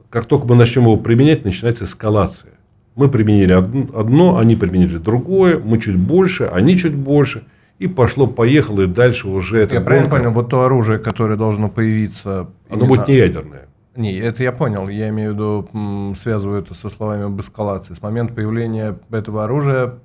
как 0.09 0.25
только 0.25 0.47
мы 0.47 0.55
начнем 0.55 0.83
его 0.83 0.97
применять, 0.97 1.45
начинается 1.45 1.85
эскалация. 1.85 2.53
Мы 2.95 3.09
применили 3.09 3.53
одно, 3.53 4.37
они 4.37 4.55
применили 4.55 4.97
другое, 4.97 5.57
мы 5.57 5.79
чуть 5.79 5.95
больше, 5.97 6.45
они 6.45 6.77
чуть 6.77 6.95
больше. 6.95 7.45
И 7.79 7.87
пошло-поехало, 7.87 8.81
и 8.81 8.87
дальше 8.87 9.27
уже 9.27 9.57
это... 9.59 9.75
Я 9.75 9.81
правильно 9.81 10.09
понял, 10.09 10.31
вот 10.31 10.49
то 10.49 10.63
оружие, 10.63 10.99
которое 10.99 11.35
должно 11.35 11.67
появиться... 11.67 12.49
Оно 12.69 12.85
именно... 12.85 12.87
будет 12.87 13.07
не 13.07 13.15
ядерное. 13.15 13.67
Не, 13.95 14.17
это 14.19 14.43
я 14.43 14.51
понял. 14.51 14.87
Я 14.87 15.09
имею 15.09 15.31
в 15.31 15.33
виду, 15.33 16.15
связываю 16.15 16.61
это 16.61 16.73
со 16.73 16.89
словами 16.89 17.23
об 17.23 17.39
эскалации. 17.39 17.93
С 17.93 18.01
момента 18.01 18.33
появления 18.33 18.99
этого 19.09 19.45
оружия 19.45 19.95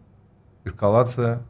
эскалация 0.64 1.42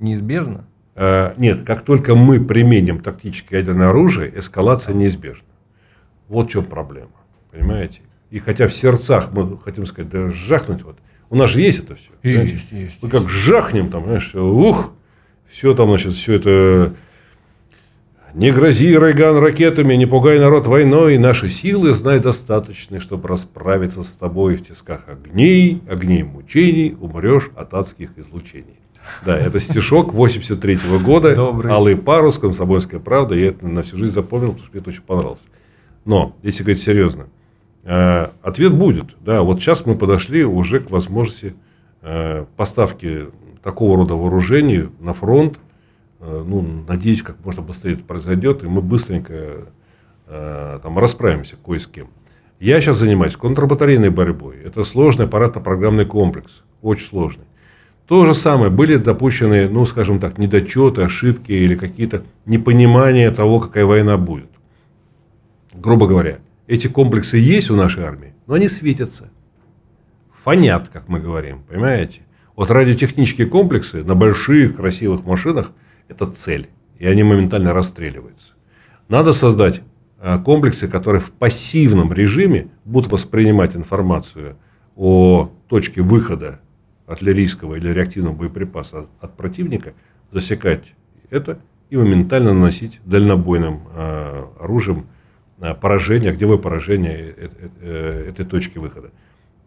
неизбежна? 0.00 0.64
Э, 0.94 1.34
нет, 1.36 1.62
как 1.62 1.82
только 1.82 2.14
мы 2.14 2.44
применим 2.44 3.00
тактическое 3.00 3.60
ядерное 3.60 3.88
оружие, 3.88 4.32
эскалация 4.38 4.94
неизбежна. 4.94 5.46
Вот 6.28 6.48
в 6.48 6.50
чем 6.50 6.64
проблема. 6.64 7.10
Понимаете? 7.50 8.00
И 8.30 8.38
хотя 8.38 8.66
в 8.66 8.72
сердцах 8.72 9.30
мы 9.32 9.58
хотим 9.58 9.86
сказать, 9.86 10.10
да 10.10 10.30
жахнуть 10.30 10.82
вот. 10.82 10.98
У 11.28 11.36
нас 11.36 11.50
же 11.50 11.60
есть 11.60 11.80
это 11.80 11.94
все. 11.94 12.10
Есть, 12.22 12.72
есть. 12.72 12.96
Мы 13.00 13.08
как 13.08 13.28
жахнем 13.28 13.90
там, 13.90 14.04
знаешь, 14.04 14.34
ух, 14.34 14.92
все 15.50 15.74
там, 15.74 15.88
значит, 15.88 16.12
все 16.14 16.34
это 16.34 16.94
не 18.34 18.50
грози, 18.50 18.98
Рейган, 18.98 19.36
ракетами, 19.36 19.94
не 19.94 20.06
пугай 20.06 20.38
народ 20.38 20.66
войной. 20.66 21.18
Наши 21.18 21.50
силы, 21.50 21.92
знай, 21.94 22.18
достаточны, 22.18 22.98
чтобы 23.00 23.28
расправиться 23.28 24.02
с 24.02 24.14
тобой 24.14 24.56
в 24.56 24.66
тисках 24.66 25.08
огней, 25.08 25.82
огней 25.88 26.22
мучений, 26.22 26.96
умрешь 26.98 27.50
от 27.54 27.74
адских 27.74 28.16
излучений. 28.16 28.81
Да, 29.24 29.38
это 29.38 29.60
стишок 29.60 30.12
83 30.12 30.74
-го 30.74 31.02
года. 31.02 31.34
Добрый. 31.34 31.72
Алый 31.72 31.96
парус, 31.96 32.38
комсомольская 32.38 33.00
правда. 33.00 33.34
Я 33.34 33.48
это 33.48 33.66
на 33.66 33.82
всю 33.82 33.96
жизнь 33.96 34.12
запомнил, 34.12 34.48
потому 34.48 34.64
что 34.64 34.72
мне 34.72 34.80
это 34.80 34.90
очень 34.90 35.02
понравилось. 35.02 35.46
Но, 36.04 36.36
если 36.42 36.62
говорить 36.62 36.82
серьезно, 36.82 37.26
э, 37.84 38.28
ответ 38.42 38.72
будет. 38.72 39.16
Да, 39.20 39.42
вот 39.42 39.60
сейчас 39.60 39.86
мы 39.86 39.96
подошли 39.96 40.44
уже 40.44 40.80
к 40.80 40.90
возможности 40.90 41.54
э, 42.02 42.46
поставки 42.56 43.26
такого 43.62 43.96
рода 43.96 44.14
вооружений 44.14 44.88
на 45.00 45.12
фронт 45.12 45.58
Э, 46.22 46.44
ну, 46.46 46.64
надеюсь, 46.86 47.22
как 47.22 47.36
можно 47.44 47.62
быстрее 47.62 47.94
это 47.94 48.04
произойдет, 48.04 48.62
и 48.62 48.66
мы 48.66 48.80
быстренько 48.80 49.66
там 50.82 50.98
расправимся 50.98 51.56
кое 51.62 51.78
с 51.78 51.86
кем. 51.86 52.06
Я 52.58 52.80
сейчас 52.80 52.96
занимаюсь 52.96 53.36
контрбатарейной 53.36 54.08
борьбой. 54.08 54.56
Это 54.64 54.82
сложный 54.82 55.26
аппаратно-программный 55.26 56.06
комплекс, 56.06 56.62
очень 56.80 57.06
сложный. 57.06 57.44
То 58.06 58.26
же 58.26 58.34
самое, 58.34 58.70
были 58.70 58.96
допущены, 58.96 59.68
ну, 59.68 59.86
скажем 59.86 60.18
так, 60.18 60.38
недочеты, 60.38 61.02
ошибки 61.02 61.52
или 61.52 61.74
какие-то 61.74 62.22
непонимания 62.46 63.30
того, 63.30 63.60
какая 63.60 63.84
война 63.84 64.16
будет. 64.16 64.50
Грубо 65.72 66.06
говоря, 66.06 66.38
эти 66.66 66.88
комплексы 66.88 67.36
есть 67.36 67.70
у 67.70 67.76
нашей 67.76 68.04
армии, 68.04 68.34
но 68.46 68.54
они 68.54 68.68
светятся. 68.68 69.30
Фонят, 70.32 70.88
как 70.92 71.08
мы 71.08 71.20
говорим, 71.20 71.62
понимаете? 71.68 72.22
Вот 72.56 72.70
радиотехнические 72.70 73.46
комплексы 73.46 74.04
на 74.04 74.14
больших 74.14 74.76
красивых 74.76 75.24
машинах 75.24 75.70
это 76.08 76.30
цель. 76.30 76.68
И 76.98 77.06
они 77.06 77.22
моментально 77.22 77.72
расстреливаются. 77.72 78.52
Надо 79.08 79.32
создать 79.32 79.80
э, 80.20 80.38
комплексы, 80.38 80.88
которые 80.88 81.20
в 81.20 81.30
пассивном 81.32 82.12
режиме 82.12 82.68
будут 82.84 83.10
воспринимать 83.10 83.74
информацию 83.74 84.56
о 84.96 85.50
точке 85.68 86.02
выхода 86.02 86.60
артиллерийского 87.12 87.76
или 87.76 87.88
реактивного 87.88 88.34
боеприпаса 88.34 89.06
от 89.20 89.36
противника, 89.36 89.94
засекать 90.30 90.94
это 91.30 91.58
и 91.90 91.96
моментально 91.96 92.52
наносить 92.54 93.00
дальнобойным 93.04 93.82
э, 93.94 94.44
оружием 94.60 95.06
э, 95.60 95.74
поражение, 95.74 96.30
огневое 96.30 96.58
поражение 96.58 97.34
этой 97.80 98.44
точки 98.44 98.78
выхода. 98.78 99.10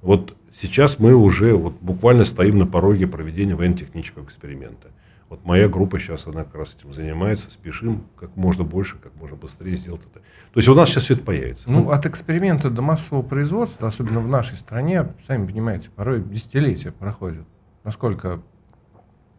Вот 0.01 0.36
сейчас 0.53 0.99
мы 0.99 1.15
уже 1.15 1.53
вот 1.53 1.75
буквально 1.81 2.25
стоим 2.25 2.60
на 2.60 2.67
пороге 2.67 3.08
проведения 3.08 3.55
военно-технического 3.55 4.23
эксперимента. 4.23 4.89
Вот 5.29 5.43
моя 5.43 5.67
группа 5.67 5.99
сейчас, 5.99 6.27
она 6.27 6.43
как 6.43 6.55
раз 6.55 6.75
этим 6.77 6.93
занимается, 6.93 7.49
спешим 7.49 8.05
как 8.15 8.35
можно 8.35 8.63
больше, 8.63 8.97
как 8.97 9.15
можно 9.15 9.35
быстрее 9.35 9.75
сделать 9.75 10.01
это. 10.01 10.19
То 10.19 10.59
есть 10.59 10.69
у 10.69 10.75
нас 10.75 10.89
сейчас 10.89 11.05
все 11.05 11.15
это 11.15 11.23
появится. 11.23 11.69
Ну, 11.69 11.89
от 11.89 12.05
эксперимента 12.05 12.69
до 12.69 12.83
массового 12.83 13.23
производства, 13.23 13.88
особенно 13.88 14.19
в 14.19 14.27
нашей 14.27 14.55
стране, 14.55 15.13
сами 15.27 15.47
понимаете, 15.47 15.89
порой 15.89 16.21
десятилетия 16.23 16.91
проходят. 16.91 17.45
Насколько... 17.83 18.41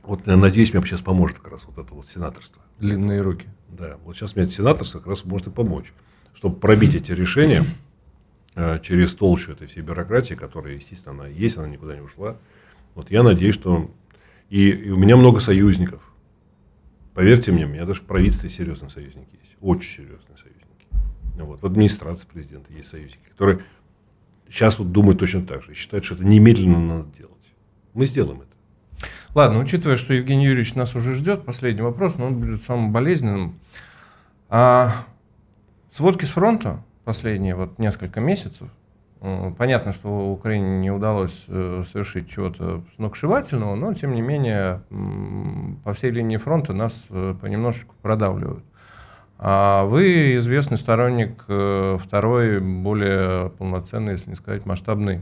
Вот 0.03 0.27
я 0.27 0.37
надеюсь, 0.37 0.72
мне 0.72 0.83
сейчас 0.83 1.03
поможет 1.03 1.38
как 1.38 1.53
раз 1.53 1.64
вот 1.66 1.79
это 1.79 1.94
вот 1.94 2.09
сенаторство. 2.09 2.62
Длинные 2.79 3.20
руки. 3.20 3.46
Да, 3.68 3.96
вот 4.05 4.16
сейчас 4.16 4.37
мне 4.37 4.44
это 4.44 4.55
сенаторство 4.55 4.99
как 4.99 5.09
раз 5.09 5.25
может 5.25 5.49
и 5.49 5.51
помочь, 5.51 5.92
чтобы 6.35 6.57
пробить 6.57 6.94
эти 6.94 7.12
решения 7.12 7.64
э, 8.55 8.79
через 8.83 9.14
толщу 9.14 9.53
этой 9.53 9.66
всей 9.66 9.83
бюрократии, 9.83 10.35
которая, 10.35 10.75
естественно, 10.75 11.14
она 11.14 11.27
есть, 11.29 11.57
она 11.57 11.68
никуда 11.68 11.94
не 11.94 12.03
ушла. 12.03 12.37
Вот 12.94 13.11
я 13.11 13.22
надеюсь, 13.22 13.55
что 13.55 13.90
и, 14.51 14.71
и 14.71 14.91
у 14.91 14.97
меня 14.97 15.17
много 15.17 15.41
союзников. 15.41 16.03
Поверьте 17.15 17.51
мне, 17.51 17.65
у 17.65 17.69
меня 17.69 17.85
даже 17.85 18.03
в 18.03 18.05
правительстве 18.05 18.51
серьезные 18.51 18.91
союзники 18.91 19.39
есть. 19.43 19.57
Очень 19.61 20.05
серьезные 20.05 20.37
союзники. 20.37 20.87
Вот. 21.39 21.63
В 21.63 21.67
администрации 21.67 22.27
президента 22.27 22.73
есть 22.73 22.89
союзники, 22.89 23.29
которые 23.31 23.61
сейчас 24.49 24.79
вот 24.79 24.93
думают 24.93 25.19
точно 25.19 25.43
так 25.47 25.63
же. 25.63 25.75
Считают, 25.75 26.05
что 26.05 26.15
это 26.15 26.25
немедленно 26.25 26.79
надо 26.79 27.09
делать. 27.17 27.33
Мы 27.95 28.07
сделаем 28.07 28.43
это. 28.43 29.09
Ладно, 29.35 29.59
учитывая, 29.61 29.97
что 29.97 30.15
Евгений 30.15 30.47
Юрьевич 30.47 30.75
нас 30.75 30.95
уже 30.95 31.15
ждет, 31.15 31.45
последний 31.45 31.83
вопрос, 31.83 32.17
но 32.17 32.27
он 32.27 32.41
будет 32.41 32.63
самым 32.63 32.93
болезненным. 32.93 33.59
А 34.49 35.07
сводки 35.91 36.25
с 36.25 36.31
фронта 36.31 36.83
последние 37.05 37.55
вот 37.55 37.79
несколько 37.79 38.21
месяцев 38.21 38.69
понятно, 39.59 39.93
что 39.93 40.31
Украине 40.31 40.79
не 40.79 40.91
удалось 40.91 41.45
э, 41.49 41.85
совершить 41.91 42.31
чего-то 42.31 42.83
сногсшибательного, 42.97 43.75
но 43.75 43.93
тем 43.95 44.15
не 44.15 44.23
менее 44.23 44.83
по 45.85 45.93
всей 45.93 46.11
линии 46.11 46.37
фронта 46.37 46.73
нас 46.73 47.07
э, 47.11 47.35
понемножечку 47.41 47.95
продавливают. 48.03 48.65
А 49.39 49.85
вы 49.85 50.37
известный 50.37 50.79
сторонник 50.79 51.43
второй, 51.43 52.59
более 52.59 53.51
полноценной, 53.51 54.12
если 54.12 54.31
не 54.31 54.37
сказать 54.37 54.65
масштабной, 54.65 55.21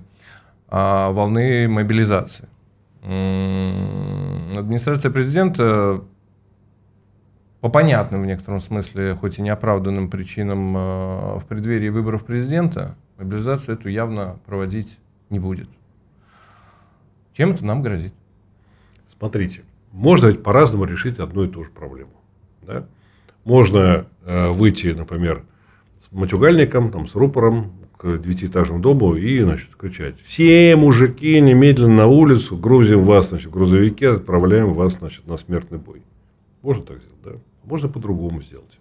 а, 0.69 1.11
волны 1.11 1.67
мобилизации. 1.67 2.47
Администрация 3.03 5.11
президента 5.11 6.03
по 7.61 7.69
понятным 7.71 8.23
в 8.23 8.27
некотором 8.27 8.61
смысле, 8.61 9.17
хоть 9.17 9.41
и 9.41 9.43
неоправданным 9.43 10.09
причинам 10.09 10.75
в 10.75 11.43
преддверии 11.49 11.89
выборов 11.89 12.25
президента 12.25 12.95
мобилизацию 13.19 13.75
эту 13.75 13.89
явно 13.89 14.39
проводить 14.47 14.99
не 15.31 15.39
будет. 15.39 15.69
Чем 17.33 17.53
это 17.53 17.65
нам 17.65 17.83
грозит? 17.83 18.15
Смотрите, 19.17 19.63
можно 19.93 20.27
ведь 20.27 20.43
по-разному 20.43 20.85
решить 20.85 21.19
одну 21.19 21.45
и 21.45 21.49
ту 21.49 21.65
же 21.65 21.71
проблему. 21.71 22.13
Да? 22.63 22.87
Можно 23.45 24.07
э, 24.25 24.51
выйти, 24.51 24.89
например, 24.89 25.45
с 26.07 26.13
матюгальником, 26.13 26.91
там, 26.91 27.07
с 27.07 27.15
рупором 27.15 27.73
к 27.97 28.19
девятиэтажному 28.19 28.81
дому 28.81 29.15
и 29.15 29.41
значит, 29.43 29.75
кричать. 29.77 30.21
Все 30.21 30.77
мужики 30.77 31.41
немедленно 31.41 31.95
на 31.95 32.07
улицу, 32.07 32.57
грузим 32.57 33.05
вас 33.05 33.29
значит, 33.29 33.49
в 33.49 33.51
грузовике, 33.51 34.11
отправляем 34.11 34.75
вас 34.75 34.95
значит, 34.95 35.27
на 35.27 35.37
смертный 35.37 35.79
бой. 35.79 36.03
Можно 36.63 36.83
так 36.83 36.99
сделать, 36.99 37.23
да? 37.25 37.31
Можно 37.65 37.89
по-другому 37.89 38.43
сделать. 38.43 38.79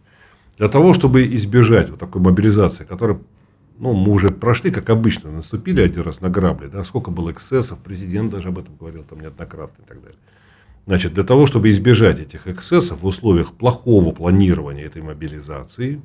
Для 0.58 0.68
того, 0.68 0.94
чтобы 0.94 1.24
избежать 1.36 1.90
вот 1.90 2.00
такой 2.00 2.22
мобилизации, 2.22 2.84
которая 2.84 3.20
ну, 3.84 3.92
мы 3.92 4.14
уже 4.14 4.30
прошли, 4.30 4.72
как 4.72 4.90
обычно, 4.90 5.30
наступили 5.30 5.82
один 5.82 6.04
раз 6.04 6.22
на 6.22 6.30
грабли, 6.30 6.68
да, 6.68 6.86
сколько 6.86 7.12
было 7.12 7.34
эксцессов, 7.34 7.80
президент 7.80 8.32
даже 8.32 8.48
об 8.48 8.58
этом 8.58 8.78
говорил 8.78 9.04
там 9.04 9.20
неоднократно 9.20 9.84
и 9.84 9.86
так 9.86 10.02
далее. 10.02 10.18
Значит, 10.86 11.14
для 11.14 11.24
того, 11.24 11.48
чтобы 11.48 11.70
избежать 11.70 12.18
этих 12.18 12.48
эксцессов 12.48 13.02
в 13.02 13.06
условиях 13.06 13.52
плохого 13.52 14.14
планирования 14.14 14.86
этой 14.86 15.02
мобилизации, 15.02 16.02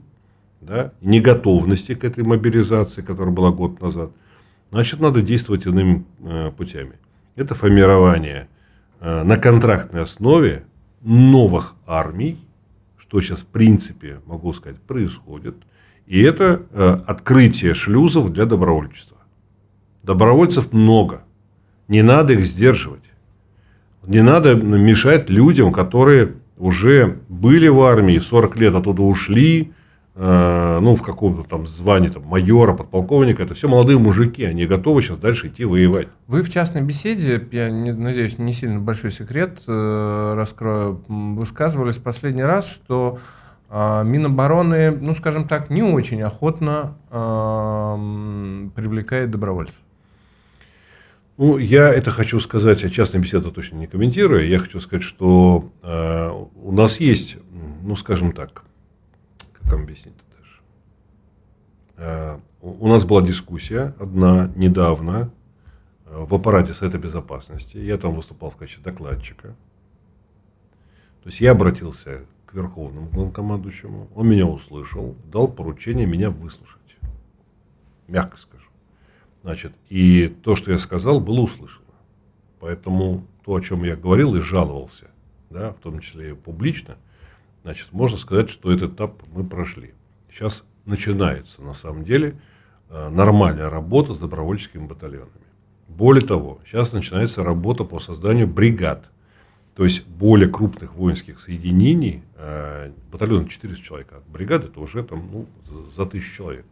да, 0.61 0.93
неготовности 1.01 1.95
к 1.95 2.03
этой 2.03 2.25
мобилизации, 2.25 3.01
которая 3.01 3.33
была 3.33 3.53
год 3.53 3.81
назад, 3.81 4.11
значит, 4.73 4.99
надо 4.99 5.23
действовать 5.23 5.65
иными 5.67 6.05
э, 6.19 6.51
путями. 6.57 6.95
Это 7.37 7.55
формирование 7.55 8.49
э, 8.99 9.23
на 9.23 9.37
контрактной 9.37 10.03
основе 10.03 10.65
новых 11.03 11.77
армий, 11.87 12.39
что 12.99 13.21
сейчас 13.21 13.39
в 13.39 13.47
принципе, 13.47 14.21
могу 14.27 14.53
сказать, 14.53 14.81
происходит. 14.81 15.55
И 16.09 16.23
это 16.23 16.63
э, 16.73 17.01
открытие 17.07 17.75
шлюзов 17.75 18.33
для 18.33 18.47
добровольчества. 18.47 19.19
Добровольцев 20.03 20.73
много. 20.73 21.21
Не 21.87 22.01
надо 22.01 22.33
их 22.33 22.47
сдерживать. 22.47 23.03
Не 24.07 24.23
надо 24.23 24.55
мешать 24.55 25.29
людям, 25.29 25.71
которые 25.71 26.37
уже 26.57 27.19
были 27.29 27.69
в 27.69 27.83
армии, 27.83 28.17
40 28.17 28.57
лет 28.57 28.75
оттуда 28.75 29.03
ушли, 29.03 29.73
э, 30.15 30.79
ну, 30.81 30.97
в 30.97 31.03
каком-то 31.03 31.43
там 31.43 31.67
звании 31.67 32.09
там, 32.09 32.25
майора, 32.25 32.73
подполковника. 32.73 33.43
Это 33.43 33.53
все 33.53 33.69
молодые 33.69 33.99
мужики, 33.99 34.45
они 34.45 34.65
готовы 34.65 35.03
сейчас 35.03 35.19
дальше 35.19 35.49
идти 35.49 35.67
воевать. 35.67 36.09
Вы 36.27 36.41
в 36.41 36.49
частной 36.49 36.81
беседе, 36.81 37.47
я 37.53 37.69
не, 37.69 37.93
надеюсь, 37.93 38.39
не 38.39 38.55
сильно 38.55 38.81
большой 38.81 39.11
секрет 39.11 39.59
э, 39.67 40.33
раскрою, 40.35 41.05
высказывались 41.07 41.99
последний 41.99 42.45
раз, 42.45 42.67
что 42.67 43.19
Минобороны, 43.71 44.91
ну, 44.93 45.15
скажем 45.15 45.47
так, 45.47 45.69
не 45.69 45.83
очень 45.83 46.23
охотно 46.23 46.97
э, 47.11 48.71
привлекает 48.75 49.31
добровольцев. 49.31 49.75
Ну, 51.37 51.59
я 51.59 51.93
это 51.93 52.11
хочу 52.11 52.41
сказать, 52.41 52.83
я 52.83 52.89
частной 52.89 53.21
беседы 53.21 53.51
точно 53.51 53.77
не 53.77 53.87
комментирую. 53.87 54.49
Я 54.49 54.59
хочу 54.59 54.81
сказать, 54.81 55.05
что 55.05 55.71
э, 55.83 56.31
у 56.63 56.73
нас 56.73 56.99
есть, 56.99 57.37
ну, 57.83 57.95
скажем 57.95 58.33
так, 58.33 58.65
как 59.53 59.73
вам 59.73 59.83
объяснить 59.83 60.15
даже? 60.39 60.61
Э, 61.99 62.39
у 62.63 62.89
нас 62.89 63.05
была 63.05 63.21
дискуссия 63.21 63.95
одна 64.01 64.51
недавно 64.57 65.31
в 66.07 66.35
аппарате 66.35 66.73
Совета 66.73 66.97
Безопасности. 66.97 67.77
Я 67.77 67.99
там 67.99 68.15
выступал 68.15 68.51
в 68.51 68.57
качестве 68.57 68.83
докладчика. 68.83 69.49
То 71.23 71.27
есть 71.27 71.41
я 71.41 71.51
обратился 71.51 72.23
к 72.49 72.55
Верховному 72.55 73.09
главнокомандующему, 73.11 74.09
он 74.15 74.29
меня 74.29 74.47
услышал, 74.47 75.15
дал 75.31 75.49
поручение 75.49 76.07
меня 76.07 76.31
выслушать. 76.31 76.79
Мягко 78.07 78.39
скажу. 78.39 78.65
Значит, 79.43 79.73
и 79.91 80.35
то, 80.43 80.57
что 80.57 80.73
я 80.73 80.79
сказал, 80.79 81.21
было 81.21 81.41
услышано. 81.41 81.85
Поэтому 82.59 83.27
то, 83.45 83.55
о 83.55 83.61
чем 83.61 83.85
я 83.85 83.97
говорил 83.97 84.35
и 84.35 84.41
жаловался, 84.41 85.09
да, 85.51 85.73
в 85.73 85.77
том 85.77 86.01
числе 86.01 86.31
и 86.31 86.35
публично, 86.35 86.97
значит, 87.65 87.93
можно 87.93 88.17
сказать, 88.17 88.49
что 88.49 88.73
этот 88.73 88.95
этап 88.95 89.23
мы 89.33 89.45
прошли. 89.45 89.93
Сейчас 90.31 90.65
начинается, 90.87 91.61
на 91.63 91.75
самом 91.75 92.05
деле, 92.05 92.41
э, 92.89 93.09
нормальная 93.11 93.69
работа 93.69 94.15
с 94.15 94.19
добровольческими 94.19 94.87
батальонами. 94.87 95.33
Более 95.87 96.27
того, 96.27 96.61
сейчас 96.67 96.93
начинается 96.93 97.45
работа 97.45 97.85
по 97.85 98.01
созданию 98.01 98.47
бригад, 98.47 99.11
то 99.79 99.85
есть 99.85 100.05
более 100.09 100.49
крупных 100.49 100.95
воинских 100.95 101.39
соединений, 101.39 102.25
э, 102.35 102.91
батальон 103.13 103.47
400 103.47 103.81
человек, 103.85 104.09
а 104.11 104.23
бригады 104.29 104.67
это 104.67 104.81
уже 104.81 105.05
там, 105.05 105.31
ну, 105.31 105.47
за 105.95 106.05
тысячу 106.05 106.35
человек. 106.35 106.67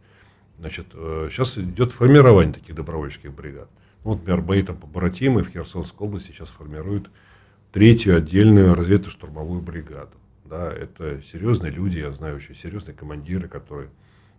Значит, 0.59 0.87
сейчас 0.91 1.55
э, 1.55 1.61
идет 1.61 1.93
формирование 1.93 2.53
таких 2.53 2.75
добровольческих 2.75 3.31
бригад. 3.31 3.69
Ну, 4.03 4.11
вот, 4.11 4.17
например, 4.17 4.41
бои 4.41 4.61
там 4.61 4.75
побратимы 4.75 5.43
в 5.43 5.47
Херсонской 5.47 6.05
области 6.05 6.33
сейчас 6.33 6.49
формируют 6.49 7.09
третью 7.71 8.17
отдельную 8.17 8.75
разведно-штурмовую 8.75 9.61
бригаду. 9.61 10.11
Да, 10.43 10.69
это 10.69 11.21
серьезные 11.21 11.71
люди, 11.71 11.99
я 11.99 12.11
знаю 12.11 12.35
очень 12.35 12.55
серьезные 12.55 12.93
командиры, 12.93 13.47
которые 13.47 13.87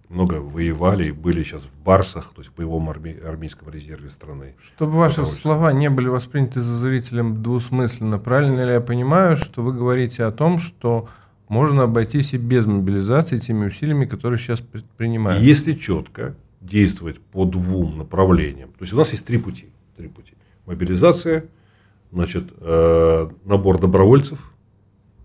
много 0.08 0.34
воевали 0.34 1.08
и 1.08 1.12
были 1.12 1.44
сейчас 1.44 1.62
в 1.62 1.82
Барсах, 1.84 2.32
то 2.34 2.40
есть 2.40 2.50
в 2.50 2.54
боевом 2.54 2.88
арми- 2.88 3.20
армейском 3.22 3.70
резерве 3.70 4.10
страны. 4.10 4.54
Чтобы 4.62 4.92
ваши 4.92 5.26
слова 5.26 5.72
не 5.72 5.90
были 5.90 6.08
восприняты 6.08 6.60
за 6.60 6.76
зрителем 6.76 7.42
двусмысленно, 7.42 8.18
правильно 8.18 8.64
ли 8.64 8.72
я 8.72 8.80
понимаю, 8.80 9.36
что 9.36 9.62
вы 9.62 9.72
говорите 9.72 10.24
о 10.24 10.32
том, 10.32 10.58
что 10.58 11.08
можно 11.48 11.84
обойтись 11.84 12.34
и 12.34 12.38
без 12.38 12.66
мобилизации 12.66 13.38
теми 13.38 13.66
усилиями, 13.66 14.06
которые 14.06 14.38
сейчас 14.38 14.60
предпринимают. 14.60 15.42
Если 15.42 15.72
четко 15.74 16.34
действовать 16.60 17.20
по 17.20 17.44
двум 17.44 17.98
направлениям, 17.98 18.70
то 18.70 18.82
есть 18.82 18.92
у 18.92 18.96
нас 18.96 19.12
есть 19.12 19.26
три 19.26 19.38
пути. 19.38 19.70
Три 19.96 20.08
пути. 20.08 20.34
Мобилизация, 20.66 21.44
значит, 22.12 22.52
э, 22.60 23.28
набор 23.44 23.78
добровольцев 23.78 24.52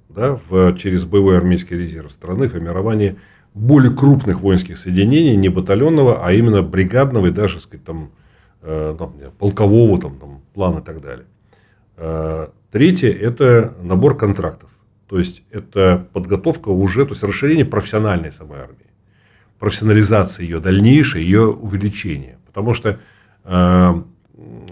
да, 0.09 0.39
в, 0.47 0.77
через 0.77 1.05
боевой 1.05 1.38
армейский 1.38 1.75
резерв 1.75 2.11
страны, 2.11 2.47
формирование 2.47 3.17
более 3.53 3.91
крупных 3.91 4.41
воинских 4.41 4.77
соединений, 4.77 5.35
не 5.35 5.49
батальонного, 5.49 6.25
а 6.25 6.31
именно 6.33 6.61
бригадного 6.61 7.27
и 7.27 7.31
даже 7.31 7.59
сказать, 7.59 7.85
там, 7.85 8.11
э, 8.61 8.95
там, 8.97 9.13
полкового 9.37 9.99
там, 9.99 10.17
там, 10.17 10.41
плана 10.53 10.79
и 10.79 10.83
так 10.83 11.01
далее. 11.01 11.25
Э, 11.97 12.47
третье– 12.71 13.11
это 13.21 13.73
набор 13.81 14.17
контрактов. 14.17 14.69
То 15.07 15.19
есть 15.19 15.43
это 15.51 16.07
подготовка 16.13 16.69
уже, 16.69 17.05
то 17.05 17.11
есть 17.11 17.23
расширение 17.23 17.65
профессиональной 17.65 18.31
самой 18.31 18.59
армии, 18.59 18.87
профессионализация 19.59 20.43
ее, 20.43 20.59
дальнейшее 20.59 21.23
ее 21.23 21.47
увеличение. 21.47 22.39
Потому 22.47 22.73
что 22.73 22.99
э, 23.43 23.93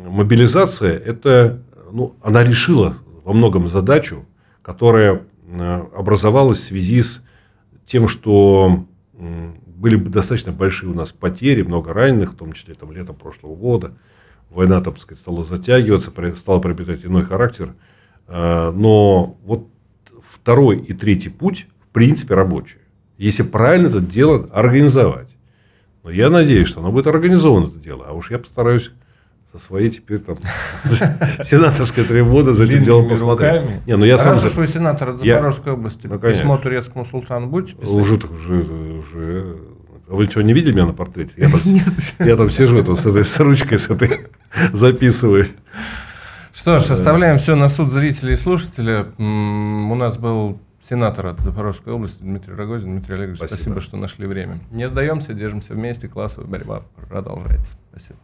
мобилизация 0.07 0.97
это, 0.97 1.61
ну, 1.91 2.15
она 2.23 2.43
решила 2.43 2.97
во 3.23 3.34
многом 3.34 3.67
задачу, 3.69 4.25
которая 4.63 5.21
э, 5.45 5.86
образовалась 5.95 6.59
в 6.59 6.63
связи 6.63 7.03
с 7.03 7.21
тем, 7.86 8.07
что 8.07 8.86
были 9.82 9.95
достаточно 9.95 10.51
большие 10.51 10.91
у 10.91 10.93
нас 10.93 11.11
потери, 11.11 11.63
много 11.63 11.93
раненых, 11.93 12.34
в 12.34 12.36
том 12.36 12.53
числе 12.53 12.75
там, 12.75 12.91
летом 12.91 13.15
прошлого 13.15 13.55
года. 13.55 13.93
Война, 14.49 14.79
так 14.82 14.99
сказать, 14.99 15.19
стала 15.19 15.43
затягиваться, 15.43 16.11
стала 16.38 16.59
приобретать 16.59 17.03
иной 17.03 17.23
характер. 17.23 17.73
Э, 18.27 18.71
но 18.71 19.38
вот 19.43 19.67
второй 20.23 20.79
и 20.79 20.93
третий 20.93 21.29
путь, 21.29 21.67
в 21.79 21.88
принципе, 21.88 22.36
рабочие. 22.36 22.82
Если 23.17 23.43
правильно 23.43 23.88
это 23.88 23.99
дело 24.01 24.49
организовать. 24.53 25.29
Но 26.03 26.09
я 26.09 26.29
надеюсь, 26.29 26.67
что 26.67 26.79
оно 26.79 26.91
будет 26.91 27.07
организовано, 27.07 27.67
это 27.67 27.77
дело. 27.77 28.05
А 28.07 28.13
уж 28.13 28.32
я 28.32 28.39
постараюсь 28.39 28.91
со 29.52 29.60
своей 29.60 29.89
теперь 29.89 30.20
там 30.20 30.38
сенаторской 31.43 32.04
трибуны 32.06 32.54
за 32.54 32.64
этим 32.64 32.84
делом 32.84 33.10
посмотреть. 33.10 33.62
Не, 33.86 33.97
ну 33.97 34.06
я 34.06 34.18
сам 34.18 34.34
Раз 34.34 34.45
уж 34.45 34.54
вы 34.54 34.68
сенатор 34.68 35.10
от 35.10 35.20
Запорожской 35.20 35.74
области, 35.74 36.08
ну, 36.08 36.20
письмо 36.20 36.58
турецкому 36.58 37.06
султану 37.06 37.47
будете 37.47 37.76
писать? 37.76 37.93
Уже, 37.93 38.16
уже, 38.16 38.64
уже. 38.64 39.58
Вы 40.08 40.26
что, 40.26 40.41
не 40.41 40.54
видели 40.54 40.74
меня 40.74 40.88
на 40.88 40.93
портрете? 40.93 41.34
Я 41.38 41.49
там, 41.49 41.60
я 42.20 42.36
там 42.36 42.49
сижу 42.49 42.84
там, 42.84 42.97
с, 42.97 43.06
этой, 43.06 43.24
с 43.24 43.39
ручкой 43.39 43.80
с 43.80 43.89
этой 43.89 44.28
записываю. 44.74 45.47
Что 46.54 46.80
ж, 46.80 46.91
оставляем 46.91 47.38
все 47.38 47.56
на 47.56 47.70
суд 47.70 47.89
зрителей 47.91 48.34
и 48.34 48.36
слушателей. 48.36 49.06
У 49.18 49.95
нас 49.95 50.18
был 50.18 50.60
сенатор 50.89 51.28
от 51.28 51.39
Запорожской 51.39 51.93
области 51.93 52.22
Дмитрий 52.22 52.54
Рогозин. 52.54 52.91
Дмитрий 52.91 53.16
Олегович, 53.16 53.38
спасибо. 53.38 53.56
спасибо, 53.56 53.82
что 53.82 53.97
нашли 53.97 54.28
время. 54.28 54.60
Не 54.72 54.89
сдаемся, 54.89 55.34
держимся 55.34 55.74
вместе, 55.74 56.10
классовая 56.10 56.47
борьба 56.47 56.84
продолжается. 57.10 57.78
Спасибо. 57.91 58.20